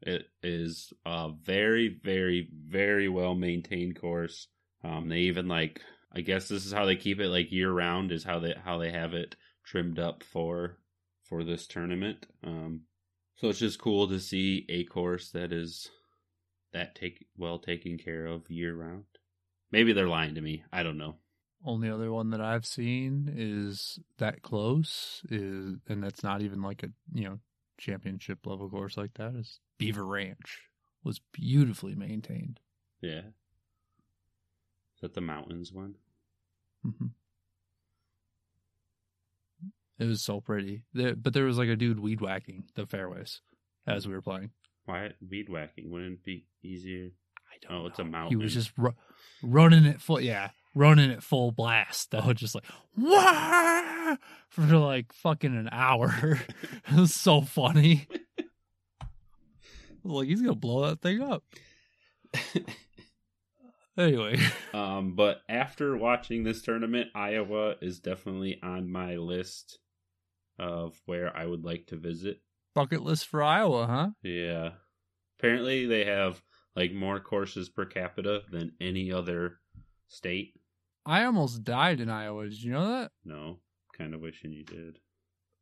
It 0.00 0.26
is 0.42 0.92
a 1.04 1.30
very, 1.42 1.98
very, 2.02 2.48
very 2.68 3.08
well 3.08 3.34
maintained 3.34 4.00
course. 4.00 4.48
Um, 4.82 5.08
they 5.08 5.20
even 5.20 5.48
like, 5.48 5.80
I 6.14 6.20
guess 6.20 6.48
this 6.48 6.64
is 6.64 6.72
how 6.72 6.84
they 6.84 6.96
keep 6.96 7.20
it 7.20 7.28
like 7.28 7.50
year 7.50 7.72
round. 7.72 8.12
Is 8.12 8.22
how 8.22 8.38
they 8.38 8.54
how 8.62 8.78
they 8.78 8.90
have 8.92 9.14
it 9.14 9.34
trimmed 9.64 9.98
up 9.98 10.22
for 10.22 10.78
for 11.22 11.42
this 11.42 11.66
tournament. 11.66 12.26
Um, 12.44 12.82
so 13.36 13.48
it's 13.48 13.58
just 13.58 13.80
cool 13.80 14.08
to 14.08 14.20
see 14.20 14.66
a 14.68 14.84
course 14.84 15.30
that 15.30 15.52
is 15.52 15.90
that 16.74 16.94
take 16.94 17.24
well 17.38 17.58
taken 17.58 17.96
care 17.96 18.26
of 18.26 18.50
year 18.50 18.74
round. 18.74 19.04
Maybe 19.70 19.92
they're 19.92 20.08
lying 20.08 20.34
to 20.34 20.40
me. 20.40 20.64
I 20.72 20.82
don't 20.82 20.98
know. 20.98 21.16
Only 21.64 21.88
other 21.88 22.12
one 22.12 22.30
that 22.30 22.42
I've 22.42 22.66
seen 22.66 23.32
is 23.34 23.98
that 24.18 24.42
close 24.42 25.22
is, 25.30 25.76
and 25.88 26.04
that's 26.04 26.22
not 26.22 26.42
even 26.42 26.60
like 26.60 26.82
a 26.82 26.90
you 27.14 27.24
know 27.24 27.38
championship 27.78 28.46
level 28.46 28.68
course 28.68 28.98
like 28.98 29.14
that. 29.14 29.34
Is 29.34 29.60
Beaver 29.78 30.04
Ranch 30.04 30.68
was 31.02 31.20
beautifully 31.32 31.94
maintained. 31.94 32.60
Yeah. 33.00 33.22
Is 34.94 35.00
that 35.00 35.14
the 35.14 35.20
mountains 35.20 35.72
one? 35.72 35.94
hmm 36.82 37.06
It 39.98 40.06
was 40.06 40.22
so 40.22 40.40
pretty, 40.40 40.82
there, 40.92 41.14
but 41.14 41.34
there 41.34 41.44
was 41.44 41.56
like 41.56 41.68
a 41.68 41.76
dude 41.76 42.00
weed 42.00 42.20
whacking 42.20 42.64
the 42.74 42.84
fairways 42.84 43.40
as 43.86 44.08
we 44.08 44.14
were 44.14 44.22
playing. 44.22 44.50
Why 44.84 45.10
weed 45.30 45.48
whacking? 45.48 45.90
Wouldn't 45.90 46.12
it 46.20 46.24
be 46.24 46.46
easier? 46.62 47.10
I 47.52 47.56
don't 47.62 47.72
Oh, 47.72 47.80
know. 47.82 47.86
it's 47.88 47.98
a 47.98 48.04
mountain. 48.04 48.38
He 48.38 48.42
was 48.42 48.52
just 48.54 48.72
ru- 48.76 48.94
running 49.42 49.84
it 49.84 50.00
full, 50.00 50.20
yeah, 50.20 50.50
running 50.74 51.10
it 51.10 51.22
full 51.22 51.50
blast 51.52 52.10
though, 52.10 52.32
just 52.34 52.54
like 52.54 52.64
Wah! 52.96 54.16
for 54.48 54.62
like 54.62 55.12
fucking 55.12 55.56
an 55.56 55.68
hour. 55.72 56.40
it 56.88 56.94
was 56.96 57.14
so 57.14 57.40
funny. 57.40 58.06
I 59.00 59.04
was 60.02 60.12
like 60.16 60.28
he's 60.28 60.42
gonna 60.42 60.54
blow 60.54 60.86
that 60.86 61.00
thing 61.00 61.22
up. 61.22 61.42
Anyway, 63.96 64.36
um, 64.72 65.14
but 65.14 65.42
after 65.48 65.96
watching 65.96 66.42
this 66.42 66.62
tournament, 66.62 67.10
Iowa 67.14 67.76
is 67.80 68.00
definitely 68.00 68.58
on 68.60 68.90
my 68.90 69.14
list 69.14 69.78
of 70.58 71.00
where 71.06 71.30
I 71.36 71.46
would 71.46 71.64
like 71.64 71.86
to 71.86 71.96
visit. 71.96 72.40
Bucket 72.74 73.02
list 73.02 73.26
for 73.26 73.42
Iowa, 73.42 73.86
huh? 73.86 74.08
Yeah. 74.22 74.70
Apparently 75.38 75.86
they 75.86 76.04
have 76.04 76.42
like 76.76 76.92
more 76.92 77.20
courses 77.20 77.68
per 77.68 77.84
capita 77.84 78.42
than 78.50 78.72
any 78.80 79.12
other 79.12 79.58
state. 80.08 80.54
I 81.06 81.24
almost 81.24 81.64
died 81.64 82.00
in 82.00 82.08
Iowa. 82.10 82.44
Did 82.48 82.62
you 82.62 82.72
know 82.72 82.86
that? 82.88 83.12
No. 83.24 83.58
Kind 83.96 84.14
of 84.14 84.20
wishing 84.20 84.52
you 84.52 84.64
did. 84.64 84.98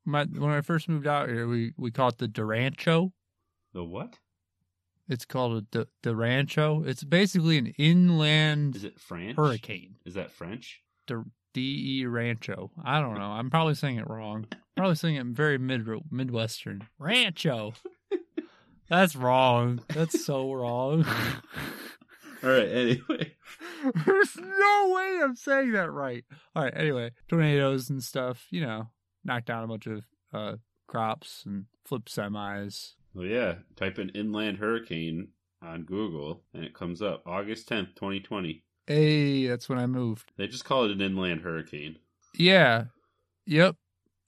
My, 0.04 0.24
when 0.24 0.50
I 0.50 0.60
first 0.62 0.88
moved 0.88 1.06
out 1.06 1.28
here, 1.28 1.46
we, 1.46 1.74
we 1.76 1.90
call 1.90 2.08
it 2.08 2.18
the 2.18 2.28
Durancho. 2.28 3.12
The 3.74 3.84
what? 3.84 4.18
It's 5.08 5.24
called 5.24 5.56
a 5.74 5.84
D- 5.84 5.90
Durancho. 6.02 6.86
It's 6.86 7.04
basically 7.04 7.58
an 7.58 7.66
inland 7.78 8.76
Is 8.76 8.84
it 8.84 8.98
French? 8.98 9.36
hurricane. 9.36 9.96
Is 10.06 10.14
that 10.14 10.30
French? 10.32 10.80
The 11.08 11.24
D 11.54 12.00
E 12.00 12.06
Rancho. 12.06 12.70
I 12.84 13.00
don't 13.00 13.14
know. 13.18 13.26
I'm 13.26 13.50
probably 13.50 13.74
saying 13.74 13.98
it 13.98 14.08
wrong. 14.08 14.46
Probably 14.76 14.94
saying 14.94 15.16
it 15.16 15.26
very 15.26 15.58
mid 15.58 15.86
Midwestern. 16.10 16.88
Rancho. 16.98 17.74
That's 18.88 19.16
wrong. 19.16 19.80
That's 19.88 20.24
so 20.24 20.52
wrong. 20.52 21.04
All 22.44 22.50
right, 22.50 22.68
anyway. 22.68 23.34
There's 24.06 24.36
no 24.36 24.92
way 24.94 25.20
I'm 25.22 25.36
saying 25.36 25.72
that 25.72 25.90
right. 25.90 26.24
All 26.54 26.64
right. 26.64 26.76
Anyway, 26.76 27.12
tornadoes 27.28 27.90
and 27.90 28.02
stuff. 28.02 28.46
You 28.50 28.62
know, 28.62 28.88
knock 29.24 29.44
down 29.44 29.64
a 29.64 29.66
bunch 29.68 29.86
of 29.86 30.04
uh, 30.32 30.56
crops 30.86 31.44
and 31.46 31.66
flip 31.84 32.06
semis. 32.06 32.94
Well, 33.14 33.26
yeah. 33.26 33.56
Type 33.76 33.98
in 33.98 34.08
inland 34.10 34.58
hurricane 34.58 35.28
on 35.62 35.84
Google 35.84 36.42
and 36.54 36.64
it 36.64 36.74
comes 36.74 37.00
up 37.00 37.22
August 37.26 37.68
10th, 37.68 37.94
2020. 37.94 38.64
Hey, 38.86 39.46
that's 39.46 39.68
when 39.68 39.78
I 39.78 39.86
moved. 39.86 40.32
They 40.36 40.48
just 40.48 40.64
call 40.64 40.84
it 40.84 40.90
an 40.90 41.00
inland 41.00 41.42
hurricane. 41.42 41.98
Yeah. 42.34 42.84
Yep. 43.46 43.76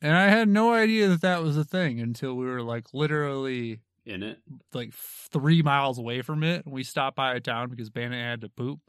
And 0.04 0.14
I 0.14 0.28
had 0.28 0.50
no 0.50 0.70
idea 0.74 1.08
that 1.08 1.22
that 1.22 1.42
was 1.42 1.56
a 1.56 1.64
thing 1.64 1.98
until 1.98 2.34
we 2.34 2.44
were 2.44 2.60
like 2.60 2.92
literally 2.92 3.80
In 4.04 4.22
it? 4.22 4.38
like 4.74 4.92
three 4.92 5.62
miles 5.62 5.98
away 5.98 6.20
from 6.20 6.44
it. 6.44 6.66
And 6.66 6.74
we 6.74 6.82
stopped 6.84 7.16
by 7.16 7.34
a 7.34 7.40
town 7.40 7.70
because 7.70 7.88
Bandit 7.88 8.22
had 8.22 8.42
to 8.42 8.50
poop, 8.50 8.80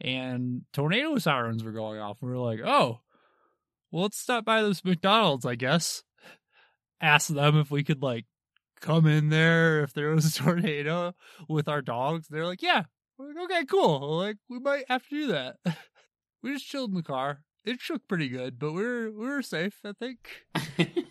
and 0.00 0.62
tornado 0.72 1.18
sirens 1.18 1.64
were 1.64 1.72
going 1.72 1.98
off. 1.98 2.18
We 2.20 2.30
were 2.30 2.38
like, 2.38 2.60
"Oh, 2.64 3.00
well, 3.90 4.04
let's 4.04 4.18
stop 4.18 4.44
by 4.44 4.62
this 4.62 4.84
McDonald's, 4.84 5.44
I 5.44 5.56
guess." 5.56 6.04
Ask 7.00 7.26
them 7.26 7.58
if 7.58 7.72
we 7.72 7.82
could 7.82 8.00
like 8.00 8.26
come 8.80 9.08
in 9.08 9.30
there 9.30 9.82
if 9.82 9.92
there 9.94 10.10
was 10.10 10.26
a 10.26 10.32
tornado 10.44 11.12
with 11.48 11.66
our 11.66 11.82
dogs. 11.82 12.28
They're 12.28 12.46
like, 12.46 12.62
"Yeah." 12.62 12.84
We're 13.18 13.34
like, 13.34 13.50
"Okay, 13.50 13.64
cool." 13.64 14.00
We're 14.00 14.26
like, 14.26 14.36
we 14.48 14.60
might 14.60 14.84
have 14.88 15.02
to 15.08 15.10
do 15.10 15.26
that. 15.32 15.56
we 16.44 16.52
just 16.52 16.68
chilled 16.68 16.90
in 16.90 16.96
the 16.96 17.02
car. 17.02 17.40
It 17.64 17.80
shook 17.80 18.08
pretty 18.08 18.28
good, 18.28 18.58
but 18.58 18.72
we 18.72 18.82
were 18.82 19.10
we 19.10 19.26
were 19.26 19.42
safe, 19.42 19.78
I 19.84 19.92
think. 19.92 20.18
I 20.54 21.04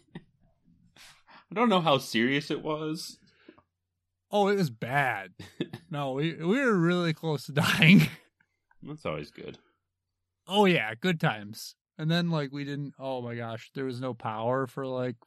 don't 1.53 1.69
know 1.69 1.81
how 1.81 1.97
serious 1.97 2.51
it 2.51 2.61
was. 2.61 3.17
Oh, 4.31 4.47
it 4.47 4.57
was 4.57 4.69
bad. 4.69 5.31
No, 5.93 6.13
we 6.13 6.35
we 6.35 6.57
were 6.57 6.77
really 6.77 7.13
close 7.13 7.47
to 7.47 7.51
dying. 7.51 8.07
That's 8.81 9.05
always 9.05 9.29
good. 9.29 9.57
Oh 10.47 10.63
yeah, 10.63 10.93
good 10.95 11.19
times. 11.19 11.75
And 11.97 12.09
then 12.09 12.31
like 12.31 12.53
we 12.53 12.63
didn't 12.63 12.93
oh 12.97 13.21
my 13.21 13.35
gosh, 13.35 13.71
there 13.75 13.83
was 13.83 13.99
no 13.99 14.13
power 14.13 14.67
for 14.67 14.87
like 14.87 15.17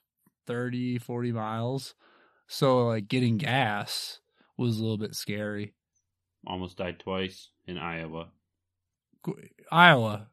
30, 0.47 0.99
40 0.99 1.33
miles. 1.33 1.95
So 2.47 2.87
like 2.87 3.09
getting 3.09 3.37
gas 3.37 4.21
was 4.57 4.79
a 4.79 4.83
little 4.83 4.97
bit 4.97 5.15
scary. 5.15 5.75
Almost 6.47 6.79
died 6.79 6.99
twice 6.99 7.51
in 7.67 7.77
Iowa. 7.77 8.29
Iowa. 9.71 10.29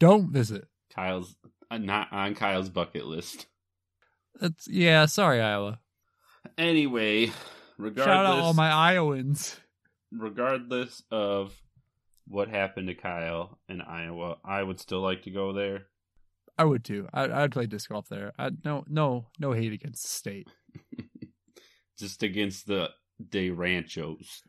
Don't 0.00 0.30
visit. 0.30 0.66
Kyle's 0.94 1.36
Uh, 1.70 1.78
not 1.78 2.12
on 2.12 2.34
Kyle's 2.34 2.68
bucket 2.70 3.04
list. 3.06 3.46
That's 4.40 4.68
yeah. 4.68 5.06
Sorry, 5.06 5.40
Iowa. 5.40 5.80
Anyway, 6.56 7.32
regardless, 7.76 8.04
Shout 8.06 8.26
out 8.26 8.38
all 8.38 8.54
my 8.54 8.70
Iowans. 8.70 9.58
regardless 10.12 11.02
of 11.10 11.60
what 12.26 12.48
happened 12.48 12.88
to 12.88 12.94
Kyle 12.94 13.58
in 13.68 13.80
Iowa, 13.80 14.38
I 14.44 14.62
would 14.62 14.78
still 14.80 15.00
like 15.00 15.22
to 15.24 15.30
go 15.30 15.52
there. 15.52 15.86
I 16.56 16.64
would 16.64 16.84
too. 16.84 17.08
I, 17.12 17.24
I'd 17.42 17.52
play 17.52 17.66
disc 17.66 17.88
golf 17.90 18.08
there. 18.08 18.32
I, 18.38 18.50
no, 18.64 18.84
no, 18.88 19.26
no 19.38 19.52
hate 19.52 19.72
against 19.72 20.02
the 20.02 20.08
state. 20.08 20.48
Just 21.98 22.22
against 22.22 22.66
the 22.66 22.90
De 23.30 23.50
Ranchos. 23.50 24.42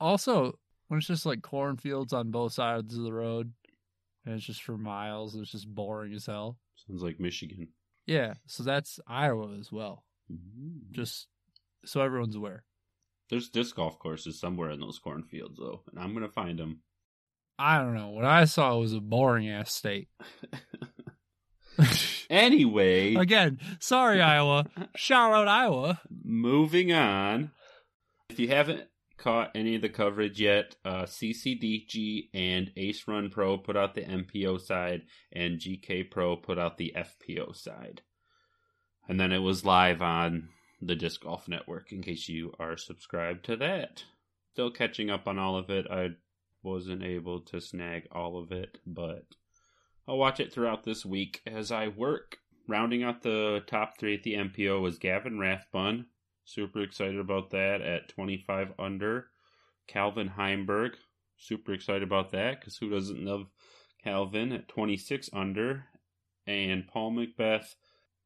Also, 0.00 0.58
when 0.88 0.98
it's 0.98 1.06
just 1.06 1.26
like 1.26 1.42
cornfields 1.42 2.12
on 2.12 2.30
both 2.30 2.52
sides 2.52 2.96
of 2.96 3.02
the 3.04 3.12
road, 3.12 3.52
and 4.28 4.36
it's 4.36 4.44
just 4.44 4.62
for 4.62 4.76
miles, 4.76 5.34
it's 5.34 5.50
just 5.52 5.74
boring 5.74 6.12
as 6.12 6.26
hell. 6.26 6.58
Sounds 6.86 7.02
like 7.02 7.18
Michigan. 7.18 7.68
Yeah, 8.06 8.34
so 8.46 8.62
that's 8.62 9.00
Iowa 9.06 9.56
as 9.58 9.72
well. 9.72 10.04
Mhm. 10.30 10.90
Just 10.92 11.28
so 11.86 12.02
everyone's 12.02 12.36
aware. 12.36 12.64
There's 13.30 13.48
disc 13.48 13.76
golf 13.76 13.98
courses 13.98 14.38
somewhere 14.38 14.70
in 14.70 14.80
those 14.80 14.98
cornfields, 14.98 15.58
though, 15.58 15.82
and 15.90 15.98
I'm 15.98 16.12
gonna 16.12 16.28
find 16.28 16.58
them. 16.58 16.82
I 17.58 17.78
don't 17.78 17.94
know. 17.94 18.10
What 18.10 18.24
I 18.26 18.44
saw 18.44 18.76
was 18.76 18.92
a 18.92 19.00
boring 19.00 19.48
ass 19.48 19.72
state. 19.72 20.08
anyway, 22.30 23.14
Again, 23.14 23.60
sorry, 23.80 24.20
Iowa. 24.20 24.66
Shout 24.96 25.32
out 25.32 25.48
Iowa. 25.48 26.00
moving 26.24 26.92
on. 26.92 27.52
If 28.30 28.38
you 28.40 28.48
haven't 28.48 28.87
caught 29.18 29.50
any 29.54 29.74
of 29.74 29.82
the 29.82 29.88
coverage 29.88 30.40
yet, 30.40 30.76
uh, 30.84 31.02
CCDG 31.02 32.30
and 32.32 32.72
Ace 32.76 33.06
Run 33.06 33.28
Pro 33.28 33.58
put 33.58 33.76
out 33.76 33.94
the 33.94 34.04
MPO 34.04 34.60
side, 34.60 35.02
and 35.32 35.58
GK 35.58 36.10
Pro 36.10 36.36
put 36.36 36.58
out 36.58 36.78
the 36.78 36.94
FPO 36.96 37.54
side. 37.54 38.02
And 39.08 39.18
then 39.18 39.32
it 39.32 39.38
was 39.38 39.64
live 39.64 40.00
on 40.00 40.48
the 40.80 40.94
Disc 40.94 41.22
Golf 41.22 41.48
Network 41.48 41.92
in 41.92 42.02
case 42.02 42.28
you 42.28 42.52
are 42.58 42.76
subscribed 42.76 43.44
to 43.46 43.56
that. 43.56 44.04
Still 44.52 44.70
catching 44.70 45.10
up 45.10 45.26
on 45.26 45.38
all 45.38 45.56
of 45.56 45.70
it. 45.70 45.86
I 45.90 46.10
wasn't 46.62 47.02
able 47.02 47.40
to 47.40 47.60
snag 47.60 48.06
all 48.12 48.40
of 48.40 48.52
it, 48.52 48.78
but 48.86 49.24
I'll 50.06 50.18
watch 50.18 50.40
it 50.40 50.52
throughout 50.52 50.84
this 50.84 51.04
week 51.04 51.42
as 51.46 51.72
I 51.72 51.88
work. 51.88 52.38
Rounding 52.68 53.02
out 53.02 53.22
the 53.22 53.62
top 53.66 53.98
three 53.98 54.14
at 54.14 54.22
the 54.22 54.34
MPO 54.34 54.80
was 54.80 54.98
Gavin 54.98 55.38
Rathbun. 55.38 56.06
Super 56.48 56.80
excited 56.80 57.18
about 57.18 57.50
that 57.50 57.82
at 57.82 58.08
25 58.08 58.72
under. 58.78 59.26
Calvin 59.86 60.30
Heimburg. 60.30 60.92
Super 61.36 61.74
excited 61.74 62.02
about 62.02 62.30
that 62.32 62.58
because 62.58 62.78
who 62.78 62.88
doesn't 62.88 63.22
love 63.22 63.48
Calvin 64.02 64.52
at 64.52 64.66
26 64.66 65.28
under. 65.34 65.84
And 66.46 66.86
Paul 66.88 67.12
McBeth 67.12 67.74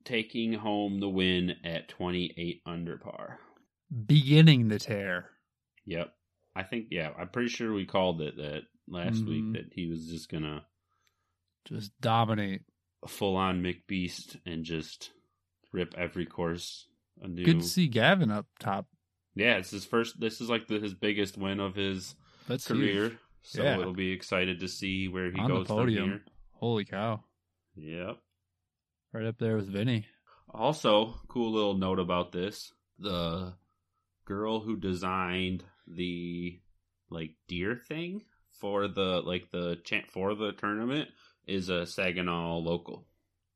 taking 0.05 0.52
home 0.52 1.00
the 1.00 1.09
win 1.09 1.57
at 1.64 1.88
28 1.88 2.62
under 2.64 2.97
par. 2.97 3.41
Beginning 4.07 4.69
the 4.69 4.79
tear. 4.79 5.31
Yep. 5.87 6.14
I 6.55 6.62
think, 6.62 6.87
yeah, 6.93 7.11
I'm 7.19 7.29
pretty 7.29 7.49
sure 7.49 7.73
we 7.75 7.87
called 7.87 8.21
it 8.23 8.37
that 8.37 8.62
last 8.87 9.25
Mhm. 9.25 9.29
week 9.29 9.52
that 9.55 9.73
he 9.75 9.88
was 9.88 10.07
just 10.09 10.29
going 10.29 10.45
to 10.45 10.64
Just 11.64 12.00
dominate. 12.00 12.62
full 13.09 13.37
on 13.37 13.62
McBeast 13.64 14.41
and 14.47 14.64
just 14.64 15.12
rip 15.73 15.93
every 15.99 16.25
course 16.26 16.87
a 17.23 17.29
new. 17.29 17.45
Good 17.45 17.61
to 17.61 17.67
see 17.67 17.88
Gavin 17.88 18.31
up 18.31 18.47
top. 18.59 18.87
Yeah, 19.35 19.57
it's 19.57 19.71
his 19.71 19.85
first. 19.85 20.21
This 20.21 20.41
is 20.41 20.49
like 20.50 20.67
the, 20.69 20.79
his 20.81 20.95
biggest 20.95 21.38
win 21.38 21.59
of 21.61 21.75
his 21.75 22.14
That's 22.49 22.67
career. 22.67 23.09
huge. 23.09 23.19
So 23.45 23.62
Yeah. 23.62 23.79
it'll 23.81 23.95
be 23.95 24.12
excited 24.12 24.61
to 24.61 24.69
see 24.69 25.09
where 25.09 25.31
he 25.33 25.38
On 25.38 25.49
the 25.50 25.57
goes 25.59 25.67
from 25.67 25.76
podium. 25.76 26.05
here. 26.11 26.25
Holy 26.52 26.85
cow. 26.85 27.25
Yep. 27.76 28.19
Right 29.12 29.26
up 29.26 29.38
there 29.38 29.57
with 29.57 29.69
Vinny. 29.69 30.07
Also, 30.50 31.14
cool 31.29 31.52
little 31.52 31.75
note 31.75 31.99
about 31.99 32.31
this: 32.33 32.73
the 32.99 33.55
girl 34.26 34.61
who 34.61 34.76
designed 34.76 35.65
the 35.87 36.61
like 37.11 37.30
deer 37.49 37.75
thing 37.89 38.23
for 38.50 38.87
the 38.87 39.23
like 39.25 39.50
the 39.50 39.78
chant 39.85 40.11
for 40.11 40.35
the 40.35 40.52
tournament 40.52 41.08
is 41.47 41.69
a 41.69 41.87
Saginaw 41.87 42.58
local. 42.58 43.06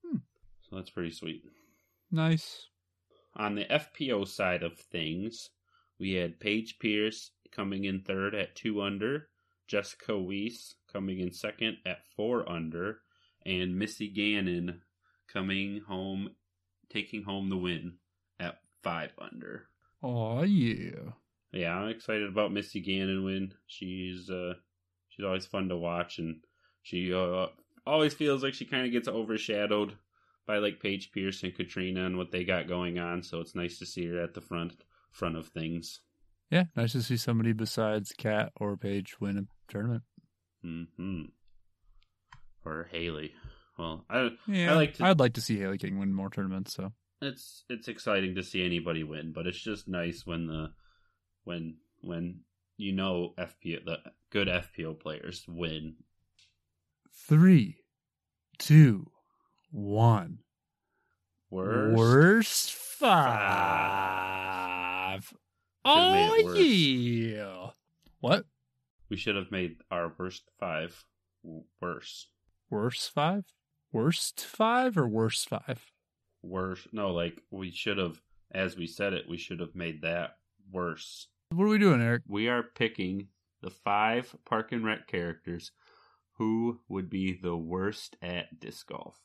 Hmm. 0.05 0.17
So 0.63 0.77
that's 0.77 0.91
pretty 0.91 1.11
sweet. 1.13 1.43
Nice. 2.11 2.67
On 3.37 3.55
the 3.55 3.67
FPO 3.67 4.27
side 4.27 4.63
of 4.63 4.79
things, 4.79 5.51
we 5.99 6.13
had 6.13 6.41
Paige 6.41 6.79
Pierce 6.79 7.33
coming 7.53 7.85
in 7.85 8.01
third 8.01 8.35
at 8.35 8.57
two 8.57 8.81
under, 8.81 9.29
Jessica 9.69 10.13
Weese 10.13 10.75
coming 10.91 11.21
in 11.21 11.33
second 11.33 11.77
at 11.85 12.07
four 12.17 12.49
under, 12.49 13.03
and 13.45 13.79
Missy 13.79 14.09
Gannon 14.09 14.81
coming 15.31 15.83
home, 15.87 16.31
taking 16.89 17.25
home 17.25 17.51
the 17.51 17.59
win 17.59 17.99
at 18.41 18.59
five 18.83 19.13
under. 19.19 19.69
Oh 20.03 20.43
yeah. 20.43 21.13
Yeah, 21.53 21.77
I'm 21.77 21.89
excited 21.89 22.29
about 22.29 22.53
Missy 22.53 22.81
Gannon 22.81 23.23
win. 23.23 23.53
She's 23.67 24.31
uh, 24.31 24.55
she's 25.11 25.27
always 25.27 25.47
fun 25.47 25.69
to 25.69 25.77
watch, 25.77 26.19
and 26.19 26.43
she 26.83 27.13
uh, 27.13 27.49
always 27.87 28.15
feels 28.15 28.43
like 28.43 28.55
she 28.55 28.65
kind 28.65 28.87
of 28.87 28.93
gets 28.93 29.09
overshadowed 29.09 29.97
by 30.47 30.59
like 30.59 30.81
Paige 30.81 31.11
Pierce 31.13 31.43
and 31.43 31.55
Catrina 31.55 32.07
and 32.07 32.17
what 32.17 32.31
they 32.31 32.45
got 32.45 32.69
going 32.69 32.99
on. 32.99 33.23
So 33.23 33.41
it's 33.41 33.55
nice 33.55 33.79
to 33.81 33.87
see 33.87 34.07
her 34.07 34.21
at 34.23 34.35
the 34.35 34.41
front 34.41 34.75
front 35.13 35.37
of 35.37 35.49
things. 35.49 36.01
Yeah, 36.51 36.65
nice 36.77 36.93
to 36.93 37.03
see 37.03 37.17
somebody 37.17 37.53
besides 37.53 38.13
Kat 38.17 38.53
or 38.61 38.77
Paige 38.77 39.21
win 39.21 39.39
a 39.39 39.43
tournament. 39.73 40.03
hmm 40.63 41.23
Or 42.65 42.89
Haley. 42.91 43.33
Well, 43.79 44.05
I 44.09 44.31
Yeah, 44.47 44.75
like 44.75 44.95
to- 44.95 45.05
I'd 45.05 45.19
like 45.21 45.35
to 45.35 45.41
see 45.41 45.59
Hailey 45.59 45.79
King 45.79 45.99
win 45.99 46.13
more 46.15 46.31
tournaments. 46.31 46.75
So 46.75 46.93
it's 47.21 47.65
it's 47.69 47.89
exciting 47.89 48.35
to 48.37 48.43
see 48.43 48.65
anybody 48.65 49.03
win, 49.05 49.33
but 49.33 49.47
it's 49.47 49.61
just 49.61 49.89
nice 49.89 50.25
when 50.25 50.47
the 50.47 50.73
when 51.45 51.79
when 52.03 52.41
you 52.77 52.93
know 52.93 53.35
FPO 53.39 53.85
the 53.85 53.99
good 54.31 54.49
FPO 54.49 54.99
players 55.01 55.45
win. 55.49 55.97
three, 57.29 57.79
two, 58.59 59.07
one. 59.71 60.39
Worst. 61.51 61.97
Worst 61.97 62.73
five. 62.73 63.37
Oh 65.85 66.43
worse. 66.45 66.59
yeah. 66.59 67.71
What? 68.21 68.45
We 69.09 69.17
should 69.17 69.37
have 69.37 69.53
made 69.53 69.77
our 69.91 70.13
worst 70.19 70.51
five 70.59 71.05
worse. 71.81 72.29
Worst 72.71 73.13
five? 73.13 73.45
Worst 73.93 74.45
five 74.45 74.99
or 74.99 75.07
worst 75.07 75.49
five? 75.49 75.93
Worse. 76.43 76.89
No, 76.93 77.13
like 77.13 77.41
we 77.51 77.71
should 77.71 77.99
have, 77.99 78.21
as 78.53 78.77
we 78.77 78.87
said 78.87 79.13
it, 79.13 79.29
we 79.29 79.37
should 79.37 79.61
have 79.61 79.75
made 79.77 80.03
that 80.03 80.39
worse. 80.73 81.29
What 81.51 81.67
are 81.67 81.69
we 81.69 81.79
doing, 81.79 82.03
Eric? 82.03 82.23
We 82.27 82.49
are 82.49 82.65
picking 82.65 83.29
the 83.63 83.71
five 83.71 84.35
Park 84.45 84.73
and 84.73 84.85
Rec 84.85 85.07
characters 85.07 85.71
who 86.33 86.81
would 86.89 87.09
be 87.09 87.39
the 87.41 87.57
worst 87.57 88.17
at 88.21 88.59
disc 88.61 88.89
golf. 88.89 89.21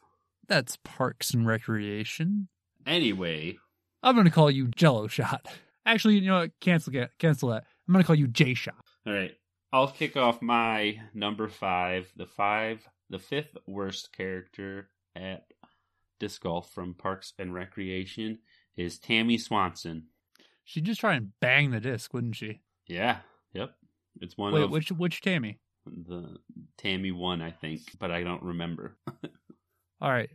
That's 0.51 0.77
Parks 0.83 1.33
and 1.33 1.47
Recreation. 1.47 2.49
Anyway, 2.85 3.57
I'm 4.03 4.17
gonna 4.17 4.29
call 4.29 4.51
you 4.51 4.67
Jello 4.67 5.07
Shot. 5.07 5.47
Actually, 5.85 6.15
you 6.15 6.27
know 6.27 6.39
what? 6.39 6.51
Cancel 6.59 6.91
that. 6.91 7.17
Cancel 7.19 7.47
that. 7.51 7.63
I'm 7.87 7.93
gonna 7.93 8.03
call 8.03 8.17
you 8.17 8.27
J 8.27 8.53
Shot. 8.53 8.75
all 9.07 9.13
right. 9.13 9.33
I'll 9.71 9.87
kick 9.87 10.17
off 10.17 10.41
my 10.41 10.99
number 11.13 11.47
five. 11.47 12.11
The 12.17 12.25
five, 12.25 12.85
the 13.09 13.17
fifth 13.17 13.55
worst 13.65 14.11
character 14.11 14.89
at 15.15 15.45
disc 16.19 16.41
golf 16.43 16.69
from 16.73 16.95
Parks 16.95 17.31
and 17.39 17.53
Recreation 17.53 18.39
is 18.75 18.99
Tammy 18.99 19.37
Swanson. 19.37 20.07
She'd 20.65 20.83
just 20.83 20.99
try 20.99 21.13
and 21.13 21.31
bang 21.39 21.71
the 21.71 21.79
disc, 21.79 22.13
wouldn't 22.13 22.35
she? 22.35 22.59
Yeah. 22.87 23.19
Yep. 23.53 23.71
It's 24.19 24.37
one 24.37 24.51
Wait, 24.51 24.63
of 24.63 24.71
which 24.71 24.91
which 24.91 25.21
Tammy? 25.21 25.59
the 25.85 26.35
Tammy 26.77 27.11
one, 27.13 27.41
I 27.41 27.51
think, 27.51 27.83
but 27.99 28.11
I 28.11 28.23
don't 28.23 28.43
remember. 28.43 28.97
All 30.01 30.09
right, 30.11 30.31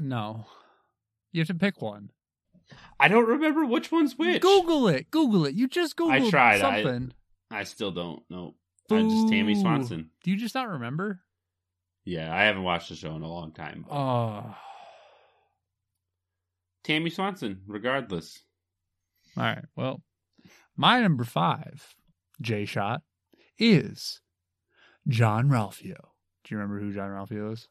no, 0.00 0.46
you 1.32 1.40
have 1.40 1.48
to 1.48 1.54
pick 1.54 1.80
one. 1.80 2.10
I 3.00 3.08
don't 3.08 3.26
remember 3.26 3.64
which 3.64 3.90
one's 3.90 4.16
which. 4.16 4.40
Google 4.42 4.86
it. 4.88 5.10
Google 5.10 5.46
it. 5.46 5.54
You 5.54 5.66
just 5.68 5.96
Googled 5.96 6.30
tried, 6.30 6.60
something. 6.60 7.12
I 7.50 7.64
still 7.64 7.90
don't 7.90 8.22
know. 8.30 8.54
I'm 8.90 9.08
just 9.10 9.28
Tammy 9.28 9.54
Swanson. 9.54 10.10
Do 10.24 10.30
you 10.30 10.36
just 10.36 10.54
not 10.54 10.68
remember? 10.68 11.20
Yeah, 12.04 12.34
I 12.34 12.42
haven't 12.44 12.62
watched 12.64 12.88
the 12.88 12.96
show 12.96 13.14
in 13.14 13.22
a 13.22 13.28
long 13.28 13.52
time. 13.52 13.84
but- 13.88 13.94
Oh, 13.94 14.56
Tammy 16.84 17.10
Swanson, 17.10 17.60
regardless. 17.66 18.40
all 19.36 19.44
right. 19.44 19.64
Well, 19.76 20.02
my 20.76 21.00
number 21.00 21.24
five, 21.24 21.94
J 22.40 22.64
Shot, 22.64 23.02
is 23.58 24.20
John 25.06 25.48
Ralphio. 25.48 25.96
Do 26.44 26.54
you 26.54 26.56
remember 26.58 26.80
who 26.80 26.92
John 26.92 27.10
Ralphio 27.10 27.52
is? 27.52 27.68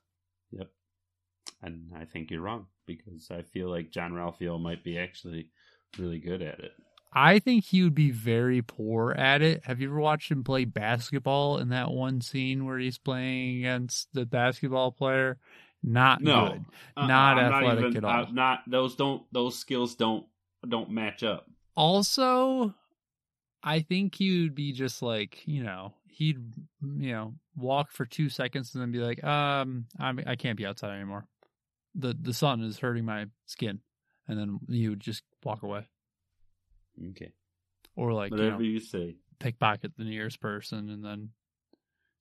And 1.62 1.92
I 1.96 2.06
think 2.06 2.32
you're 2.32 2.42
wrong 2.42 2.68
because 2.86 3.30
I 3.32 3.42
feel 3.42 3.70
like 3.70 3.92
John 3.92 4.14
Ralphio 4.14 4.60
might 4.62 4.84
be 4.84 4.98
actually 4.98 5.50
really 5.98 6.20
good 6.20 6.42
at 6.42 6.60
it. 6.60 6.72
I 7.12 7.40
think 7.40 7.66
he 7.66 7.84
would 7.84 7.96
be 7.96 8.12
very 8.12 8.62
poor 8.62 9.12
at 9.14 9.42
it. 9.42 9.66
Have 9.66 9.82
you 9.82 9.90
ever 9.90 10.00
watched 10.00 10.32
him 10.32 10.44
play 10.44 10.66
basketball 10.66 11.58
in 11.58 11.70
that 11.70 11.90
one 11.92 12.22
scene 12.22 12.66
where 12.66 12.78
he's 12.78 13.00
playing 13.00 13.58
against 13.58 14.14
the 14.14 14.26
basketball 14.26 14.92
player 14.92 15.40
Not 15.82 16.22
No. 16.22 16.50
good. 16.52 16.66
Uh-uh, 16.98 17.08
Not 17.08 17.38
I'm 17.40 17.54
athletic 17.54 17.86
even- 17.86 17.98
at 17.98 18.04
all. 18.04 18.26
I'm 18.28 18.36
not 18.36 18.60
those 18.68 18.96
don't 18.96 19.24
those 19.32 19.58
skills 19.58 19.96
don't 19.96 20.26
don't 20.68 20.90
match 20.92 21.24
up. 21.24 21.50
Also, 21.76 22.76
I 23.64 23.80
think 23.80 24.16
he 24.16 24.42
would 24.44 24.56
be 24.56 24.72
just 24.74 25.02
like, 25.02 25.42
you 25.48 25.64
know, 25.64 25.94
he'd, 26.10 26.38
you 26.82 27.12
know, 27.14 27.34
walk 27.56 27.92
for 27.92 28.06
two 28.06 28.28
seconds 28.30 28.74
and 28.76 28.82
then 28.82 28.92
be 28.92 29.00
like, 29.00 29.24
um, 29.24 29.86
I'm, 29.98 30.20
I 30.28 30.36
can't 30.36 30.58
be 30.58 30.66
outside 30.66 30.94
anymore. 30.96 31.26
The 31.96 32.16
the 32.20 32.34
sun 32.34 32.62
is 32.62 32.80
hurting 32.80 33.06
my 33.06 33.26
skin. 33.46 33.80
And 34.28 34.38
then 34.38 34.60
you 34.68 34.92
would 34.92 35.00
just 35.00 35.24
walk 35.44 35.64
away. 35.64 35.88
Okay. 37.12 37.32
Or 37.96 38.14
like, 38.14 38.30
you 38.32 38.38
Whatever 38.38 38.58
know, 38.58 38.64
you 38.64 38.80
say. 38.80 39.16
pickpocket 39.40 39.94
the 39.98 40.04
nearest 40.04 40.40
person 40.40 40.90
and 40.90 41.04
then 41.04 41.30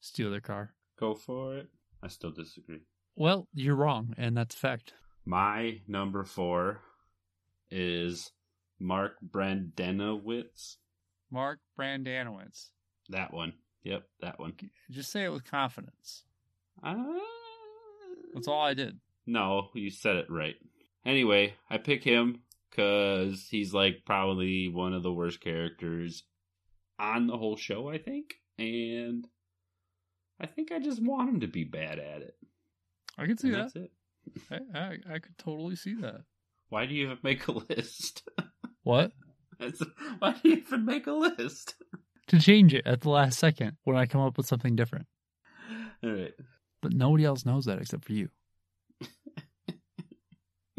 steal 0.00 0.30
their 0.30 0.40
car. 0.40 0.72
Go 0.98 1.14
for 1.14 1.56
it. 1.58 1.68
I 2.02 2.08
still 2.08 2.30
disagree. 2.30 2.80
Well, 3.14 3.46
you're 3.52 3.74
wrong, 3.74 4.14
and 4.16 4.36
that's 4.36 4.54
a 4.54 4.58
fact. 4.58 4.94
My 5.26 5.80
number 5.86 6.24
four 6.24 6.80
is 7.70 8.32
Mark 8.80 9.16
Brendanawicz. 9.28 10.76
Mark 11.30 11.58
Brendanawicz. 11.78 12.70
That 13.10 13.34
one. 13.34 13.52
Yep, 13.82 14.04
that 14.22 14.38
one. 14.38 14.54
Just 14.90 15.10
say 15.12 15.24
it 15.24 15.32
with 15.32 15.44
confidence. 15.44 16.24
Uh, 16.82 17.04
That's 18.34 18.48
all 18.48 18.62
I 18.62 18.74
did. 18.74 18.98
No, 19.30 19.68
you 19.74 19.90
said 19.90 20.16
it 20.16 20.26
right. 20.30 20.54
Anyway, 21.04 21.52
I 21.68 21.76
pick 21.76 22.02
him 22.02 22.40
because 22.70 23.46
he's 23.50 23.74
like 23.74 24.02
probably 24.06 24.68
one 24.68 24.94
of 24.94 25.02
the 25.02 25.12
worst 25.12 25.40
characters 25.40 26.24
on 26.98 27.26
the 27.26 27.36
whole 27.36 27.56
show, 27.56 27.88
I 27.90 27.98
think. 27.98 28.34
And 28.58 29.26
I 30.40 30.46
think 30.46 30.72
I 30.72 30.78
just 30.78 31.02
want 31.02 31.28
him 31.28 31.40
to 31.40 31.46
be 31.46 31.64
bad 31.64 31.98
at 31.98 32.22
it. 32.22 32.34
I 33.18 33.26
can 33.26 33.36
see 33.36 33.48
And 33.48 33.56
that. 33.56 33.74
that's 33.74 33.76
it. 33.76 33.92
I, 34.74 34.78
I, 34.78 35.14
I 35.14 35.18
could 35.18 35.36
totally 35.36 35.76
see 35.76 35.94
that. 36.00 36.22
Why 36.70 36.86
do 36.86 36.94
you 36.94 37.04
even 37.06 37.18
make 37.22 37.46
a 37.48 37.52
list? 37.52 38.22
What? 38.84 39.12
That's- 39.58 39.82
Why 40.20 40.32
do 40.42 40.48
you 40.48 40.56
even 40.56 40.86
make 40.86 41.06
a 41.06 41.12
list? 41.12 41.74
To 42.28 42.40
change 42.40 42.72
it 42.72 42.86
at 42.86 43.02
the 43.02 43.10
last 43.10 43.38
second 43.38 43.76
when 43.84 43.96
I 43.98 44.06
come 44.06 44.22
up 44.22 44.38
with 44.38 44.46
something 44.46 44.76
different. 44.76 45.06
All 46.02 46.10
right. 46.10 46.32
But 46.80 46.94
nobody 46.94 47.26
else 47.26 47.44
knows 47.44 47.66
that 47.66 47.78
except 47.80 48.04
for 48.06 48.12
you. 48.14 48.30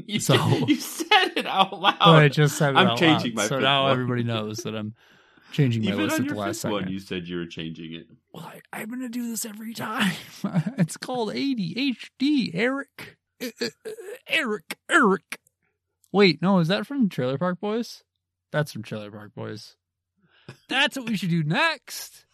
You, 0.14 0.20
So- 0.20 0.36
you 0.68 0.76
said 0.76 1.34
it 1.38 1.46
out 1.46 1.80
loud. 1.80 1.98
But 2.00 2.16
I 2.24 2.28
just 2.30 2.58
said 2.58 2.74
it 2.74 2.78
I'm 2.78 2.88
out 2.88 2.98
changing 2.98 3.36
loud, 3.36 3.44
my 3.44 3.48
So 3.48 3.60
now 3.60 3.84
one. 3.84 3.92
everybody 3.92 4.24
knows 4.24 4.58
that 4.60 4.76
I'm 4.76 4.96
changing 5.52 5.84
my 5.84 5.92
Even 5.92 6.06
list 6.06 6.16
on 6.16 6.22
at 6.22 6.26
your 6.26 6.36
the 6.36 6.40
last 6.42 6.62
second. 6.62 6.74
one, 6.74 6.88
you 6.90 7.00
said 7.00 7.28
you 7.28 7.38
were 7.38 7.46
changing 7.46 7.94
it. 7.94 8.08
Well, 8.34 8.46
I, 8.46 8.62
I'm 8.82 8.88
going 8.90 9.02
to 9.02 9.10
do 9.10 9.30
this 9.30 9.46
every 9.46 9.74
time. 9.74 10.14
it's 10.78 10.98
called 10.98 11.30
ADHD, 11.34 12.52
Eric. 12.54 13.18
Uh, 13.42 13.48
uh, 13.62 13.66
uh, 13.86 13.90
Eric, 14.28 14.78
Eric. 14.90 15.40
Wait, 16.12 16.42
no, 16.42 16.60
is 16.60 16.68
that 16.70 16.86
from 16.88 17.08
Trailer 17.10 17.38
Park 17.38 17.60
Boys? 17.60 18.04
That's 18.52 18.72
from 18.72 18.84
Trailer 18.84 19.12
Park 19.12 19.34
Boys. 19.36 19.76
That's 20.68 20.98
what 20.98 21.08
we 21.08 21.16
should 21.18 21.30
do 21.30 21.44
next. 21.44 22.26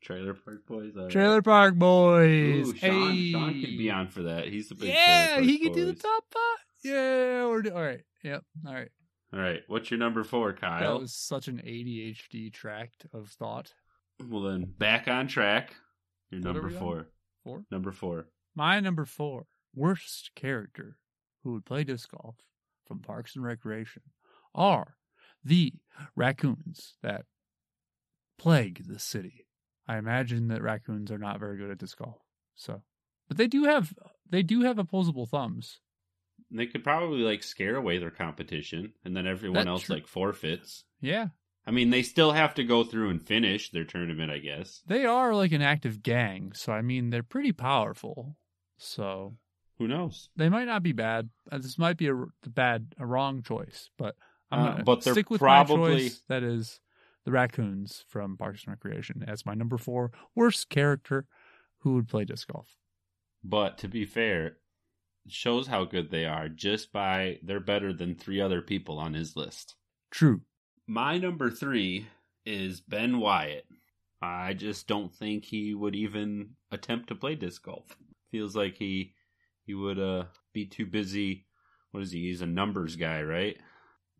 Trailer 0.00 0.34
Park 0.34 0.66
Boys. 0.66 0.92
right. 0.96 1.10
Trailer 1.10 1.42
Park 1.42 1.74
Boys. 1.76 2.68
Ooh, 2.68 2.76
Sean, 2.76 3.12
hey. 3.12 3.30
Sean 3.32 3.52
can 3.60 3.76
be 3.78 3.90
on 3.90 4.08
for 4.08 4.22
that. 4.24 4.48
He's 4.48 4.68
the 4.68 4.74
big. 4.74 4.88
Yeah, 4.88 5.40
he 5.40 5.58
can 5.58 5.72
do 5.72 5.84
the 5.86 5.94
top 5.94 6.24
five. 6.30 6.64
Yeah, 6.84 7.46
we're 7.46 7.62
do- 7.62 7.74
all 7.74 7.82
right. 7.82 8.02
Yep. 8.24 8.44
All 8.66 8.74
right. 8.74 8.90
All 9.34 9.40
right, 9.40 9.62
what's 9.66 9.90
your 9.90 9.98
number 9.98 10.24
four, 10.24 10.52
Kyle? 10.52 10.80
That 10.80 11.00
was 11.00 11.14
such 11.14 11.48
an 11.48 11.62
ADHD 11.64 12.52
tract 12.52 13.06
of 13.14 13.30
thought. 13.30 13.72
Well, 14.28 14.42
then 14.42 14.64
back 14.76 15.08
on 15.08 15.26
track. 15.26 15.74
Your 16.30 16.42
What 16.42 16.52
number 16.54 16.68
we 16.68 16.74
on? 16.74 16.80
four. 16.80 17.08
Four. 17.42 17.64
Number 17.70 17.92
four. 17.92 18.26
My 18.54 18.78
number 18.80 19.06
four, 19.06 19.46
worst 19.74 20.32
character 20.34 20.98
who 21.42 21.52
would 21.54 21.64
play 21.64 21.82
disc 21.82 22.10
golf 22.10 22.36
from 22.86 22.98
Parks 23.00 23.34
and 23.34 23.42
Recreation 23.44 24.02
are 24.54 24.96
the 25.42 25.72
raccoons 26.14 26.96
that 27.02 27.24
plague 28.38 28.86
the 28.86 28.98
city. 28.98 29.46
I 29.88 29.96
imagine 29.96 30.48
that 30.48 30.62
raccoons 30.62 31.10
are 31.10 31.18
not 31.18 31.40
very 31.40 31.56
good 31.56 31.70
at 31.70 31.78
disc 31.78 31.96
golf. 31.96 32.18
So, 32.54 32.82
but 33.28 33.38
they 33.38 33.46
do 33.46 33.64
have 33.64 33.94
they 34.28 34.42
do 34.42 34.60
have 34.62 34.78
opposable 34.78 35.24
thumbs. 35.26 35.80
They 36.54 36.66
could 36.66 36.84
probably 36.84 37.20
like 37.20 37.42
scare 37.42 37.76
away 37.76 37.98
their 37.98 38.10
competition, 38.10 38.92
and 39.04 39.16
then 39.16 39.26
everyone 39.26 39.56
That's 39.64 39.68
else 39.68 39.82
true. 39.84 39.94
like 39.96 40.06
forfeits. 40.06 40.84
Yeah, 41.00 41.28
I 41.66 41.70
mean, 41.70 41.90
they 41.90 42.02
still 42.02 42.32
have 42.32 42.54
to 42.54 42.64
go 42.64 42.84
through 42.84 43.08
and 43.10 43.20
finish 43.22 43.70
their 43.70 43.84
tournament, 43.84 44.30
I 44.30 44.38
guess. 44.38 44.82
they 44.86 45.04
are 45.06 45.34
like 45.34 45.52
an 45.52 45.62
active 45.62 46.02
gang. 46.02 46.52
So 46.54 46.72
I 46.72 46.82
mean, 46.82 47.10
they're 47.10 47.22
pretty 47.22 47.52
powerful. 47.52 48.36
So 48.76 49.36
Who 49.78 49.88
knows? 49.88 50.28
they 50.36 50.48
might 50.48 50.66
not 50.66 50.82
be 50.82 50.92
bad. 50.92 51.30
Uh, 51.50 51.58
This 51.58 51.78
might 51.78 51.96
be 51.96 52.08
a 52.08 52.24
bad, 52.46 52.94
a 52.98 53.06
wrong 53.06 53.42
choice, 53.42 53.90
but 53.96 54.14
I'm 54.50 54.60
Uh, 54.60 54.70
gonna 54.72 54.84
but 54.84 55.02
stick 55.02 55.30
with 55.30 55.40
probably- 55.40 55.78
my 55.92 55.98
choice. 56.00 56.20
That 56.28 56.42
is 56.42 56.80
the 57.24 57.30
raccoons 57.32 58.04
from 58.08 58.36
Parks 58.36 58.64
and 58.64 58.72
Recreation 58.72 59.22
as 59.26 59.46
my 59.46 59.54
number 59.54 59.78
four 59.78 60.10
worst 60.34 60.68
character 60.68 61.26
who 61.78 61.94
would 61.94 62.08
play 62.08 62.24
disc 62.24 62.48
golf. 62.48 62.76
But 63.44 63.78
to 63.78 63.88
be 63.88 64.04
fair, 64.04 64.58
shows 65.28 65.66
how 65.66 65.84
good 65.84 66.10
they 66.10 66.24
are 66.24 66.48
just 66.48 66.92
by 66.92 67.38
they're 67.42 67.60
better 67.60 67.92
than 67.92 68.14
three 68.14 68.40
other 68.40 68.60
people 68.60 68.98
on 68.98 69.14
his 69.14 69.36
list. 69.36 69.76
True. 70.10 70.40
My 70.86 71.18
number 71.18 71.50
three 71.50 72.06
is 72.44 72.80
Ben 72.80 73.18
Wyatt. 73.18 73.66
I 74.20 74.54
just 74.54 74.86
don't 74.86 75.14
think 75.14 75.44
he 75.44 75.74
would 75.74 75.94
even 75.94 76.50
attempt 76.70 77.08
to 77.08 77.14
play 77.14 77.34
disc 77.34 77.64
golf. 77.64 77.96
Feels 78.30 78.54
like 78.56 78.76
he 78.76 79.14
he 79.64 79.74
would 79.74 79.98
uh 79.98 80.24
be 80.52 80.66
too 80.66 80.86
busy. 80.86 81.46
What 81.90 82.02
is 82.02 82.12
he? 82.12 82.22
He's 82.22 82.42
a 82.42 82.46
numbers 82.46 82.96
guy, 82.96 83.22
right? 83.22 83.58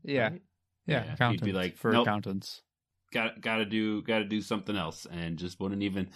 Yeah. 0.02 0.30
Right? 0.30 0.42
Yeah. 0.86 1.14
Yeah, 1.18 1.30
he'd 1.30 1.44
be 1.44 1.52
like, 1.52 1.76
for 1.76 1.92
"Nope." 1.92 2.06
accountants. 2.06 2.62
Got 3.12 3.40
got 3.40 3.56
to 3.56 3.64
do 3.64 4.02
got 4.02 4.18
to 4.18 4.24
do 4.24 4.40
something 4.40 4.76
else, 4.76 5.06
and 5.10 5.38
just 5.38 5.60
wouldn't 5.60 5.82
even 5.82 6.10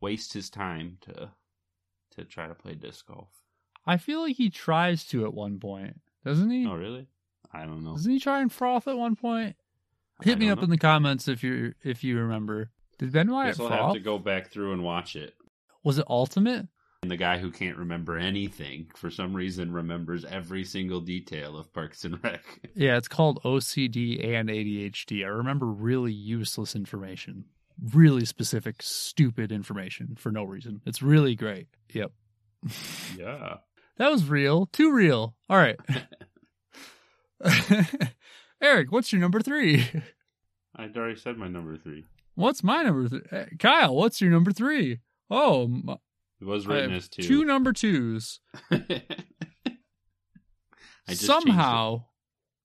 waste 0.00 0.32
his 0.32 0.50
time 0.50 0.98
to 1.02 1.30
to 2.12 2.24
try 2.24 2.46
to 2.46 2.54
play 2.54 2.74
disc 2.74 3.06
golf. 3.06 3.28
I 3.86 3.96
feel 3.96 4.20
like 4.22 4.36
he 4.36 4.50
tries 4.50 5.04
to 5.06 5.24
at 5.24 5.34
one 5.34 5.58
point, 5.58 6.00
doesn't 6.24 6.50
he? 6.50 6.66
Oh, 6.66 6.74
really? 6.74 7.06
I 7.52 7.64
don't 7.64 7.84
know. 7.84 7.92
Doesn't 7.92 8.10
he 8.10 8.18
try 8.18 8.40
and 8.40 8.50
froth 8.50 8.88
at 8.88 8.96
one 8.96 9.16
point? 9.16 9.56
Hit 10.22 10.38
me 10.38 10.48
up 10.48 10.58
know. 10.58 10.64
in 10.64 10.70
the 10.70 10.78
comments 10.78 11.28
if 11.28 11.42
you 11.42 11.74
if 11.82 12.04
you 12.04 12.18
remember. 12.18 12.70
Did 12.98 13.12
Ben 13.12 13.30
Wyatt 13.30 13.56
Guess 13.56 13.60
I'll 13.60 13.86
have 13.86 13.94
to 13.94 14.00
go 14.00 14.18
back 14.18 14.50
through 14.50 14.72
and 14.72 14.84
watch 14.84 15.16
it. 15.16 15.34
Was 15.82 15.98
it 15.98 16.06
ultimate? 16.08 16.68
And 17.02 17.10
the 17.10 17.16
guy 17.16 17.38
who 17.38 17.50
can't 17.50 17.76
remember 17.76 18.16
anything 18.16 18.86
for 18.96 19.10
some 19.10 19.34
reason 19.34 19.72
remembers 19.72 20.24
every 20.24 20.64
single 20.64 21.00
detail 21.00 21.58
of 21.58 21.72
Parks 21.72 22.04
and 22.04 22.22
Rec. 22.24 22.42
Yeah, 22.74 22.96
it's 22.96 23.08
called 23.08 23.42
OCD 23.42 24.24
and 24.24 24.48
ADHD. 24.48 25.24
I 25.24 25.28
remember 25.28 25.66
really 25.66 26.12
useless 26.12 26.74
information, 26.74 27.44
really 27.92 28.24
specific, 28.24 28.76
stupid 28.80 29.52
information 29.52 30.16
for 30.16 30.32
no 30.32 30.44
reason. 30.44 30.80
It's 30.86 31.02
really 31.02 31.34
great. 31.34 31.68
Yep. 31.92 32.12
Yeah. 33.18 33.56
That 33.96 34.10
was 34.10 34.28
real. 34.28 34.66
Too 34.66 34.92
real. 34.92 35.34
All 35.48 35.56
right. 35.56 35.76
Eric, 38.60 38.90
what's 38.92 39.12
your 39.12 39.20
number 39.20 39.40
three? 39.40 39.86
I'd 40.76 40.96
already 40.96 41.16
said 41.18 41.36
my 41.36 41.48
number 41.48 41.76
three. 41.76 42.04
What's 42.34 42.64
my 42.64 42.82
number 42.82 43.08
three? 43.08 43.20
Kyle, 43.58 43.94
what's 43.94 44.20
your 44.20 44.30
number 44.30 44.50
three? 44.52 44.98
Oh, 45.30 45.64
m- 45.64 45.84
It 46.40 46.44
was 46.44 46.66
written 46.66 46.92
as 46.92 47.08
two. 47.08 47.22
two 47.22 47.44
number 47.44 47.72
twos. 47.72 48.40
I 48.72 48.80
just. 51.08 51.26
Somehow, 51.26 52.06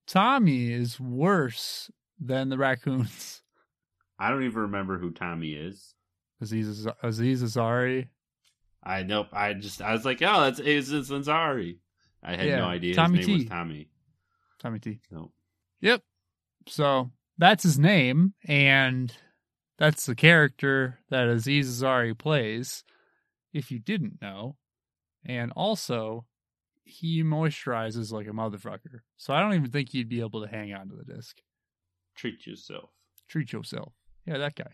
Tommy 0.07 0.71
is 0.71 0.99
worse 0.99 1.91
than 2.19 2.49
the 2.49 2.57
raccoons. 2.57 3.41
I 4.17 4.29
don't 4.31 4.43
even 4.43 4.61
remember 4.63 4.97
who 4.97 5.11
Tommy 5.11 5.51
is. 5.53 5.93
Aziz, 6.41 6.87
Aziz 7.03 7.43
Ansari. 7.43 8.07
I 8.83 9.03
nope. 9.03 9.27
I 9.33 9.53
just 9.53 9.81
I 9.81 9.91
was 9.93 10.05
like, 10.05 10.21
oh, 10.21 10.41
that's 10.41 10.59
Aziz 10.59 11.09
Ansari. 11.09 11.77
I 12.23 12.35
had 12.35 12.47
Yeah, 12.47 12.57
no 12.57 12.65
idea 12.65 12.95
Tommy 12.95 13.19
his 13.19 13.27
name 13.27 13.37
T. 13.37 13.43
was 13.43 13.49
Tommy. 13.49 13.89
Tommy 14.59 14.79
T. 14.79 14.99
No. 15.11 15.31
Yep. 15.81 16.01
So 16.67 17.11
that's 17.37 17.63
his 17.63 17.79
name, 17.79 18.33
and 18.47 19.13
that's 19.77 20.05
the 20.05 20.15
character 20.15 20.99
that 21.09 21.27
Aziz 21.27 21.81
Ansari 21.81 22.17
plays. 22.17 22.83
If 23.53 23.71
you 23.71 23.79
didn't 23.79 24.21
know, 24.21 24.57
and 25.25 25.51
also 25.55 26.25
he 26.83 27.23
moisturizes 27.23 28.11
like 28.11 28.27
a 28.27 28.31
motherfucker. 28.31 28.99
So 29.17 29.33
I 29.33 29.39
don't 29.41 29.53
even 29.53 29.71
think 29.71 29.93
you'd 29.93 30.09
be 30.09 30.21
able 30.21 30.41
to 30.41 30.47
hang 30.47 30.73
on 30.73 30.89
to 30.89 30.95
the 30.95 31.13
disc. 31.15 31.37
Treat 32.15 32.45
yourself. 32.45 32.89
Treat 33.27 33.53
yourself. 33.53 33.93
Yeah, 34.25 34.37
that 34.39 34.55
guy. 34.55 34.71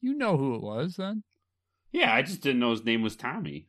You 0.00 0.14
know 0.14 0.36
who 0.36 0.54
it 0.54 0.62
was 0.62 0.96
then? 0.96 1.22
Yeah, 1.94 2.12
I 2.12 2.22
just 2.22 2.40
didn't 2.40 2.58
know 2.58 2.72
his 2.72 2.84
name 2.84 3.02
was 3.02 3.14
Tommy. 3.14 3.68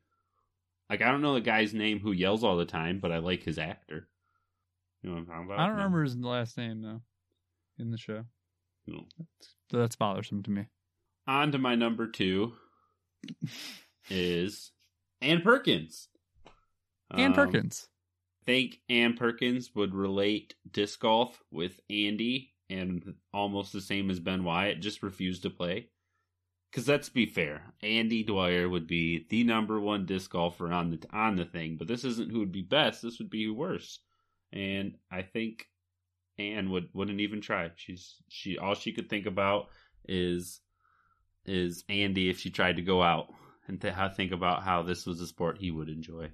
Like 0.89 1.01
I 1.01 1.11
don't 1.11 1.21
know 1.21 1.35
the 1.35 1.41
guy's 1.41 1.73
name 1.75 1.99
who 1.99 2.11
yells 2.11 2.43
all 2.43 2.57
the 2.57 2.65
time, 2.65 2.99
but 2.99 3.11
I 3.11 3.19
like 3.19 3.43
his 3.43 3.59
actor. 3.59 4.07
You 5.01 5.09
know 5.09 5.15
what 5.15 5.21
I'm 5.21 5.25
talking 5.27 5.45
about? 5.45 5.59
I 5.59 5.67
don't 5.67 5.75
No. 5.77 5.83
remember 5.83 6.03
his 6.03 6.17
last 6.17 6.57
name 6.57 6.81
though. 6.81 7.01
In 7.77 7.91
the 7.91 7.97
show, 7.99 8.25
No. 8.87 9.05
so 9.69 9.77
that's 9.77 9.95
bothersome 9.95 10.41
to 10.43 10.49
me. 10.51 10.65
On 11.27 11.51
to 11.51 11.57
my 11.59 11.75
number 11.75 12.07
two 12.07 12.53
is 14.09 14.71
Ann 15.21 15.41
Perkins. 15.41 16.07
And 17.11 17.27
Um, 17.27 17.33
Perkins. 17.33 17.87
think 18.45 18.81
Ann 18.89 19.15
Perkins 19.15 19.73
would 19.75 19.93
relate 19.93 20.55
disc 20.71 20.99
golf 20.99 21.43
with 21.51 21.79
Andy 21.89 22.53
and 22.69 23.15
almost 23.33 23.73
the 23.73 23.81
same 23.81 24.09
as 24.09 24.19
Ben 24.19 24.43
Wyatt, 24.43 24.79
just 24.81 25.03
refused 25.03 25.43
to 25.43 25.49
play. 25.51 25.89
Because 26.69 26.87
let's 26.87 27.09
be 27.09 27.25
fair, 27.25 27.73
Andy 27.81 28.23
Dwyer 28.23 28.67
would 28.67 28.85
be 28.85 29.25
the 29.29 29.43
number 29.43 29.79
one 29.79 30.05
disc 30.05 30.31
golfer 30.31 30.71
on 30.73 30.91
the 30.91 30.99
on 31.13 31.37
the 31.37 31.45
thing, 31.45 31.77
but 31.77 31.87
this 31.87 32.03
isn't 32.03 32.31
who 32.31 32.39
would 32.39 32.51
be 32.51 32.61
best. 32.61 33.01
This 33.01 33.19
would 33.19 33.29
be 33.29 33.45
who 33.45 33.53
worse, 33.53 33.99
and 34.51 34.97
I 35.09 35.21
think 35.21 35.67
Ann 36.37 36.69
would 36.71 36.89
wouldn't 36.93 37.21
even 37.21 37.39
try. 37.41 37.71
She's 37.75 38.15
she 38.27 38.57
all 38.57 38.75
she 38.75 38.91
could 38.91 39.09
think 39.09 39.25
about 39.25 39.69
is 40.07 40.59
is 41.45 41.83
Andy 41.87 42.29
if 42.29 42.39
she 42.39 42.49
tried 42.49 42.75
to 42.75 42.81
go 42.81 43.01
out 43.01 43.27
and 43.67 43.79
th- 43.79 43.93
think 44.15 44.31
about 44.31 44.63
how 44.63 44.83
this 44.83 45.05
was 45.05 45.21
a 45.21 45.27
sport 45.27 45.57
he 45.59 45.71
would 45.71 45.89
enjoy. 45.89 46.31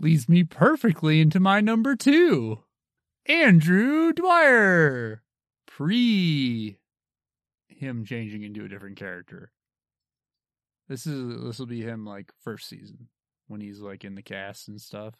leads 0.00 0.28
me 0.28 0.44
perfectly 0.44 1.20
into 1.20 1.40
my 1.40 1.60
number 1.60 1.96
two 1.96 2.62
Andrew 3.26 4.12
Dwyer. 4.12 5.22
Pre 5.66 6.78
him 7.78 8.04
changing 8.04 8.42
into 8.42 8.64
a 8.64 8.68
different 8.68 8.96
character. 8.96 9.52
This 10.88 11.06
is 11.06 11.42
this 11.42 11.58
will 11.58 11.66
be 11.66 11.82
him 11.82 12.04
like 12.04 12.32
first 12.42 12.68
season 12.68 13.08
when 13.46 13.60
he's 13.60 13.80
like 13.80 14.04
in 14.04 14.14
the 14.14 14.22
cast 14.22 14.68
and 14.68 14.80
stuff. 14.80 15.14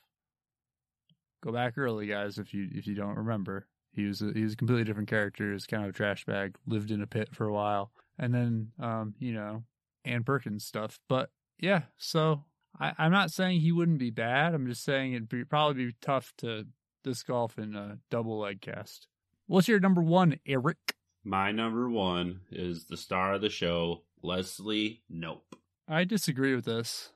Go 1.42 1.52
back 1.52 1.78
early, 1.78 2.06
guys, 2.06 2.38
if 2.38 2.52
you 2.52 2.68
if 2.72 2.86
you 2.86 2.94
don't 2.94 3.16
remember. 3.16 3.66
He 3.92 4.04
was 4.04 4.20
a, 4.22 4.32
he 4.32 4.42
was 4.42 4.52
a 4.52 4.56
completely 4.56 4.84
different 4.84 5.08
character. 5.08 5.46
He 5.46 5.52
was 5.52 5.66
kind 5.66 5.84
of 5.84 5.90
a 5.90 5.92
trash 5.92 6.24
bag. 6.24 6.56
Lived 6.66 6.90
in 6.90 7.02
a 7.02 7.06
pit 7.06 7.30
for 7.32 7.46
a 7.46 7.52
while, 7.52 7.92
and 8.18 8.34
then 8.34 8.72
um 8.80 9.14
you 9.18 9.32
know 9.32 9.64
Ann 10.04 10.24
Perkins 10.24 10.64
stuff. 10.64 10.98
But 11.08 11.30
yeah, 11.58 11.82
so 11.96 12.44
I, 12.78 12.92
I'm 12.98 13.12
not 13.12 13.30
saying 13.30 13.60
he 13.60 13.72
wouldn't 13.72 13.98
be 13.98 14.10
bad. 14.10 14.54
I'm 14.54 14.66
just 14.66 14.84
saying 14.84 15.12
it'd 15.12 15.28
be, 15.28 15.44
probably 15.44 15.86
be 15.86 15.94
tough 16.00 16.32
to 16.38 16.66
disc 17.04 17.26
golf 17.26 17.58
in 17.58 17.74
a 17.74 17.98
double 18.10 18.38
leg 18.38 18.60
cast. 18.60 19.06
What's 19.46 19.68
your 19.68 19.80
number 19.80 20.02
one, 20.02 20.38
Eric? 20.46 20.94
My 21.28 21.52
number 21.52 21.90
one 21.90 22.40
is 22.50 22.86
the 22.86 22.96
star 22.96 23.34
of 23.34 23.42
the 23.42 23.50
show, 23.50 24.00
Leslie 24.22 25.02
Knope. 25.12 25.58
I 25.86 26.04
disagree 26.04 26.54
with 26.54 26.64
this. 26.64 27.10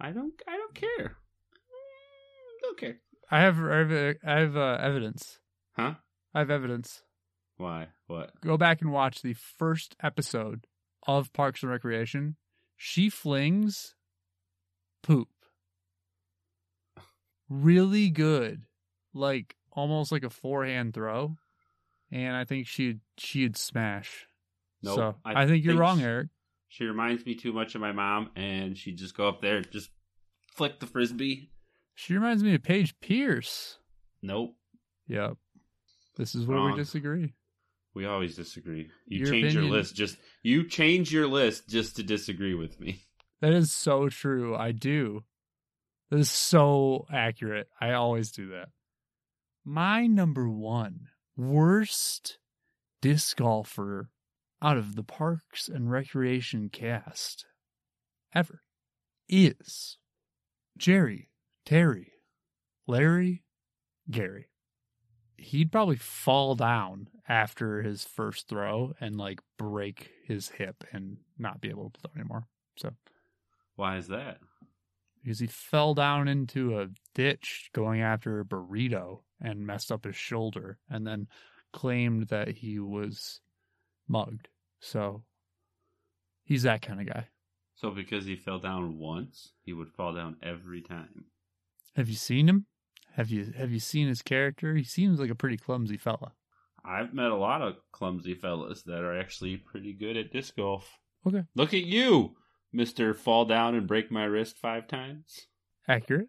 I 0.00 0.12
don't. 0.12 0.32
I 0.46 0.56
don't 0.56 0.74
care. 0.76 1.16
Mm, 1.16 2.62
Don't 2.62 2.78
care. 2.78 2.98
I 3.32 3.40
have 3.40 3.58
I 3.58 3.78
have, 3.78 4.16
I 4.24 4.38
have 4.38 4.56
uh, 4.56 4.78
evidence. 4.80 5.40
Huh? 5.72 5.94
I 6.32 6.38
have 6.38 6.50
evidence. 6.52 7.02
Why? 7.56 7.88
What? 8.06 8.30
Go 8.40 8.56
back 8.56 8.80
and 8.80 8.92
watch 8.92 9.22
the 9.22 9.34
first 9.34 9.96
episode 10.00 10.68
of 11.08 11.32
Parks 11.32 11.64
and 11.64 11.72
Recreation. 11.72 12.36
She 12.76 13.10
flings 13.10 13.96
poop. 15.02 15.30
Really 17.48 18.08
good. 18.10 18.62
Like 19.12 19.56
almost 19.72 20.12
like 20.12 20.22
a 20.22 20.30
forehand 20.30 20.94
throw. 20.94 21.38
And 22.10 22.34
I 22.34 22.44
think 22.44 22.66
she'd 22.66 23.00
she'd 23.16 23.56
smash. 23.56 24.26
Nope. 24.82 24.96
so 24.96 25.14
I, 25.24 25.46
think 25.46 25.64
you're 25.64 25.76
wrong, 25.76 25.98
she- 25.98 26.04
Eric. 26.04 26.28
She 26.70 26.84
reminds 26.84 27.24
me 27.24 27.34
too 27.34 27.52
much 27.52 27.74
of 27.74 27.80
my 27.80 27.92
mom, 27.92 28.30
and 28.36 28.76
she'd 28.76 28.98
just 28.98 29.16
go 29.16 29.26
up 29.26 29.40
there, 29.40 29.56
and 29.56 29.70
just 29.70 29.90
flick 30.54 30.80
the 30.80 30.86
frisbee. 30.86 31.50
She 31.94 32.14
reminds 32.14 32.42
me 32.42 32.54
of 32.54 32.62
Paige 32.62 32.94
Pierce. 33.00 33.78
Nope. 34.22 34.54
Yep. 35.08 35.38
This 36.16 36.34
is 36.34 36.46
where 36.46 36.58
Wrong. 36.58 36.72
we 36.72 36.76
disagree. 36.76 37.32
We 37.94 38.06
always 38.06 38.36
disagree. 38.36 38.90
You 39.06 39.20
Your 39.20 39.30
change 39.30 39.54
your 39.54 39.64
list 39.64 39.96
just 39.96 40.18
you 40.42 40.68
change 40.68 41.12
your 41.12 41.26
list 41.26 41.68
just 41.68 41.96
to 41.96 42.02
disagree 42.02 42.54
with 42.54 42.78
me. 42.80 43.02
That 43.40 43.52
is 43.52 43.70
so 43.72 44.08
true. 44.08 44.56
I 44.56 44.72
do. 44.72 45.22
That 46.10 46.18
is 46.18 46.28
so 46.28 47.06
accurate. 47.12 47.68
I 47.80 47.92
always 47.92 48.32
do 48.32 48.48
that. 48.48 48.70
My 49.64 50.08
number 50.08 50.48
one 50.48 51.06
worst 51.38 52.38
disc 53.00 53.36
golfer 53.36 54.10
out 54.60 54.76
of 54.76 54.96
the 54.96 55.04
Parks 55.04 55.68
and 55.68 55.90
Recreation 55.90 56.68
cast 56.68 57.46
ever 58.34 58.62
is 59.28 59.96
Jerry, 60.76 61.30
Terry, 61.64 62.12
Larry, 62.86 63.44
Garry. 64.10 64.48
He'd 65.36 65.70
probably 65.70 65.96
fall 65.96 66.56
down 66.56 67.08
after 67.28 67.82
his 67.82 68.04
first 68.04 68.48
throw 68.48 68.94
and 69.00 69.16
like 69.16 69.40
break 69.56 70.10
his 70.24 70.48
hip 70.48 70.82
and 70.92 71.18
not 71.38 71.60
be 71.60 71.68
able 71.68 71.90
to 71.90 72.00
throw 72.00 72.10
anymore. 72.16 72.46
So 72.76 72.90
Why 73.76 73.96
is 73.96 74.08
that? 74.08 74.38
because 75.22 75.40
he 75.40 75.46
fell 75.46 75.94
down 75.94 76.26
into 76.26 76.80
a 76.80 76.88
ditch 77.14 77.70
going 77.74 78.00
after 78.00 78.40
a 78.40 78.44
burrito 78.44 79.20
and 79.40 79.66
messed 79.66 79.92
up 79.92 80.04
his 80.04 80.16
shoulder 80.16 80.78
and 80.90 81.06
then 81.06 81.28
claimed 81.72 82.28
that 82.28 82.48
he 82.48 82.78
was 82.78 83.40
mugged. 84.08 84.48
So 84.80 85.22
he's 86.44 86.62
that 86.62 86.82
kind 86.82 87.00
of 87.00 87.06
guy. 87.06 87.28
So 87.76 87.90
because 87.90 88.24
he 88.24 88.36
fell 88.36 88.58
down 88.58 88.98
once, 88.98 89.52
he 89.64 89.72
would 89.72 89.92
fall 89.92 90.12
down 90.14 90.36
every 90.42 90.82
time. 90.82 91.26
Have 91.94 92.08
you 92.08 92.16
seen 92.16 92.48
him? 92.48 92.66
Have 93.12 93.30
you 93.30 93.52
have 93.56 93.70
you 93.70 93.80
seen 93.80 94.08
his 94.08 94.22
character? 94.22 94.74
He 94.74 94.84
seems 94.84 95.18
like 95.18 95.30
a 95.30 95.34
pretty 95.34 95.56
clumsy 95.56 95.96
fella. 95.96 96.32
I've 96.84 97.12
met 97.12 97.30
a 97.30 97.36
lot 97.36 97.62
of 97.62 97.76
clumsy 97.92 98.34
fellas 98.34 98.82
that 98.84 99.02
are 99.02 99.18
actually 99.18 99.56
pretty 99.56 99.92
good 99.92 100.16
at 100.16 100.32
disc 100.32 100.56
golf. 100.56 100.98
Okay. 101.26 101.42
Look 101.54 101.74
at 101.74 101.84
you, 101.84 102.36
Mister 102.72 103.14
Fall 103.14 103.44
Down 103.44 103.74
and 103.74 103.86
Break 103.86 104.10
My 104.10 104.24
Wrist 104.24 104.56
five 104.56 104.86
times. 104.88 105.46
Accurate. 105.86 106.28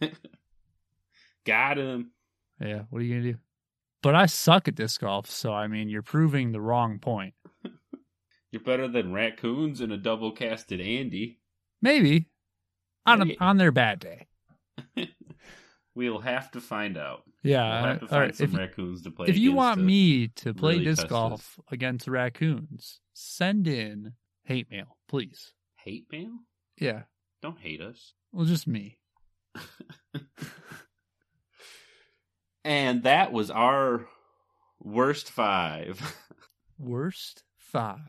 Got 1.44 1.78
him. 1.78 2.12
Yeah, 2.60 2.82
what 2.90 3.00
are 3.00 3.04
you 3.04 3.14
gonna 3.14 3.32
do? 3.32 3.38
But 4.02 4.14
I 4.14 4.26
suck 4.26 4.68
at 4.68 4.74
disc 4.74 5.00
golf, 5.00 5.30
so 5.30 5.52
I 5.52 5.66
mean 5.66 5.88
you're 5.88 6.02
proving 6.02 6.52
the 6.52 6.60
wrong 6.60 6.98
point. 6.98 7.34
You're 8.52 8.62
better 8.62 8.86
than 8.86 9.12
raccoons 9.12 9.80
and 9.80 9.90
a 9.92 9.96
double 9.96 10.30
casted 10.30 10.80
Andy. 10.80 11.40
Maybe. 11.82 12.28
On 13.04 13.28
a, 13.30 13.36
on 13.40 13.56
their 13.56 13.72
bad 13.72 13.98
day. 13.98 14.28
We'll 15.96 16.20
have 16.20 16.50
to 16.52 16.60
find 16.60 16.96
out. 16.96 17.22
Yeah. 17.44 17.62
We'll 17.82 17.90
have 17.92 18.00
to 18.00 18.06
find 18.08 18.20
right, 18.22 18.34
some 18.36 18.46
if 18.50 18.56
raccoons 18.56 19.02
to 19.02 19.10
play. 19.12 19.28
if 19.28 19.36
you 19.38 19.52
want 19.52 19.78
to- 19.78 19.84
me 19.84 20.26
to 20.28 20.52
play 20.52 20.72
really 20.74 20.84
disc 20.86 21.06
golf 21.06 21.58
against 21.70 22.08
raccoons, 22.08 23.00
send 23.12 23.68
in 23.68 24.14
hate 24.44 24.68
mail, 24.70 24.98
please. 25.08 25.52
hate 25.76 26.06
mail, 26.10 26.32
Yeah. 26.80 27.02
don't 27.42 27.58
hate 27.60 27.80
us. 27.80 28.12
Well, 28.32 28.44
just 28.44 28.66
me. 28.66 28.98
And 32.64 33.02
that 33.02 33.30
was 33.30 33.50
our 33.50 34.06
worst 34.80 35.30
five. 35.30 36.16
Worst 36.78 37.44
five. 37.58 38.00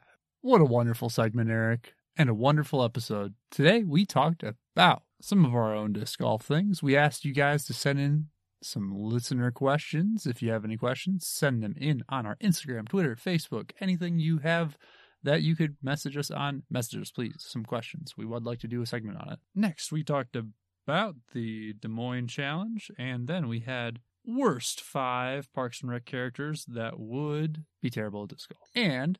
What 0.41 0.61
a 0.61 0.65
wonderful 0.65 1.09
segment, 1.09 1.49
Eric, 1.49 1.93
and 2.17 2.29
a 2.29 2.33
wonderful 2.33 2.83
episode. 2.83 3.33
Today 3.51 3.83
we 3.83 4.05
talked 4.05 4.43
about 4.43 5.03
some 5.21 5.43
of 5.43 5.53
our 5.53 5.75
own 5.75 5.93
disc 5.93 6.19
golf 6.19 6.43
things. 6.43 6.81
We 6.81 6.95
asked 6.95 7.25
you 7.25 7.33
guys 7.33 7.65
to 7.65 7.73
send 7.73 7.99
in 7.99 8.27
some 8.61 8.93
listener 8.95 9.51
questions. 9.51 10.25
If 10.25 10.41
you 10.41 10.51
have 10.51 10.63
any 10.63 10.77
questions, 10.77 11.27
send 11.27 11.61
them 11.61 11.75
in 11.77 12.03
on 12.07 12.25
our 12.25 12.37
Instagram, 12.37 12.87
Twitter, 12.87 13.15
Facebook, 13.15 13.71
anything 13.81 14.19
you 14.19 14.39
have 14.39 14.77
that 15.21 15.41
you 15.41 15.55
could 15.55 15.75
message 15.81 16.15
us 16.15 16.31
on. 16.31 16.63
Message 16.69 17.01
us, 17.01 17.11
please, 17.11 17.35
some 17.39 17.65
questions. 17.65 18.13
We 18.15 18.25
would 18.25 18.45
like 18.45 18.59
to 18.59 18.67
do 18.67 18.81
a 18.81 18.85
segment 18.85 19.19
on 19.19 19.33
it. 19.33 19.39
Next, 19.53 19.91
we 19.91 20.03
talked 20.03 20.35
about 20.35 21.15
the 21.33 21.73
Des 21.73 21.87
Moines 21.87 22.27
Challenge, 22.27 22.89
and 22.97 23.27
then 23.27 23.47
we 23.47 23.59
had 23.61 23.99
worst 24.27 24.81
five 24.81 25.51
Parks 25.53 25.81
and 25.81 25.91
Rec 25.91 26.05
characters 26.05 26.65
that 26.65 26.99
would 26.99 27.63
be 27.81 27.89
terrible 27.89 28.23
at 28.23 28.29
disc 28.29 28.49
golf. 28.49 28.69
And 28.75 29.19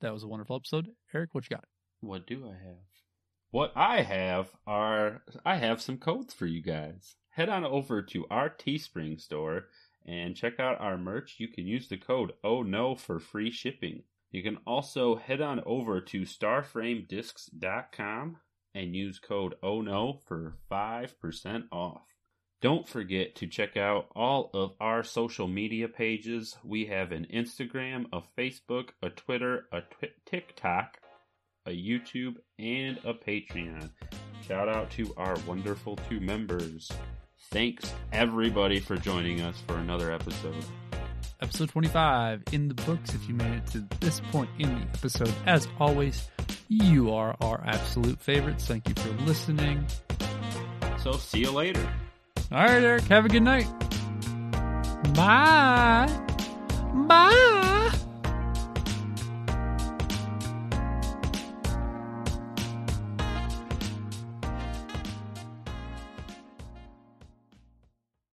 that 0.00 0.12
was 0.12 0.22
a 0.22 0.28
wonderful 0.28 0.56
episode. 0.56 0.88
Eric, 1.14 1.30
what 1.32 1.48
you 1.48 1.56
got? 1.56 1.64
what 2.00 2.26
do 2.26 2.44
I 2.46 2.52
have? 2.52 2.76
What 3.50 3.72
I 3.76 4.02
have 4.02 4.50
are 4.66 5.22
I 5.44 5.56
have 5.56 5.80
some 5.80 5.96
codes 5.98 6.34
for 6.34 6.46
you 6.46 6.60
guys. 6.60 7.14
Head 7.30 7.48
on 7.48 7.64
over 7.64 8.02
to 8.02 8.26
our 8.30 8.50
Teespring 8.50 9.20
store 9.20 9.66
and 10.06 10.36
check 10.36 10.60
out 10.60 10.80
our 10.80 10.98
merch. 10.98 11.36
You 11.38 11.48
can 11.48 11.66
use 11.66 11.88
the 11.88 11.96
code 11.96 12.32
Oh 12.42 12.62
No 12.62 12.94
for 12.94 13.18
free 13.18 13.50
shipping. 13.50 14.02
You 14.30 14.42
can 14.42 14.58
also 14.66 15.16
head 15.16 15.40
on 15.40 15.62
over 15.64 16.00
to 16.00 16.22
starframediscs.com 16.22 18.36
and 18.74 18.96
use 18.96 19.18
code 19.20 19.54
Oh 19.62 19.80
No 19.80 20.20
for 20.26 20.56
5% 20.70 21.64
off. 21.70 22.02
Don't 22.64 22.88
forget 22.88 23.34
to 23.34 23.46
check 23.46 23.76
out 23.76 24.06
all 24.16 24.48
of 24.54 24.72
our 24.80 25.02
social 25.04 25.46
media 25.46 25.86
pages. 25.86 26.56
We 26.64 26.86
have 26.86 27.12
an 27.12 27.26
Instagram, 27.30 28.06
a 28.10 28.22
Facebook, 28.38 28.88
a 29.02 29.10
Twitter, 29.10 29.66
a 29.70 29.82
twi- 29.82 30.14
TikTok, 30.24 30.96
a 31.66 31.72
YouTube, 31.72 32.36
and 32.58 32.96
a 33.04 33.12
Patreon. 33.12 33.90
Shout 34.48 34.70
out 34.70 34.90
to 34.92 35.12
our 35.18 35.36
wonderful 35.46 35.96
two 36.08 36.20
members. 36.20 36.90
Thanks 37.50 37.92
everybody 38.14 38.80
for 38.80 38.96
joining 38.96 39.42
us 39.42 39.62
for 39.66 39.76
another 39.76 40.10
episode. 40.10 40.64
Episode 41.42 41.68
25 41.68 42.44
in 42.52 42.68
the 42.68 42.82
books 42.84 43.14
if 43.14 43.28
you 43.28 43.34
made 43.34 43.58
it 43.58 43.66
to 43.72 43.86
this 44.00 44.20
point 44.32 44.48
in 44.58 44.74
the 44.74 44.86
episode. 44.86 45.34
As 45.44 45.68
always, 45.78 46.30
you 46.68 47.12
are 47.12 47.36
our 47.42 47.62
absolute 47.66 48.22
favorites. 48.22 48.64
Thank 48.66 48.88
you 48.88 48.94
for 48.94 49.10
listening. 49.24 49.86
So 51.02 51.12
see 51.12 51.40
you 51.40 51.50
later. 51.50 51.86
All 52.54 52.64
right, 52.64 52.84
Eric. 52.84 53.02
Have 53.06 53.24
a 53.24 53.28
good 53.28 53.42
night. 53.42 53.66
Bye. 55.12 56.08
Bye. 57.08 57.73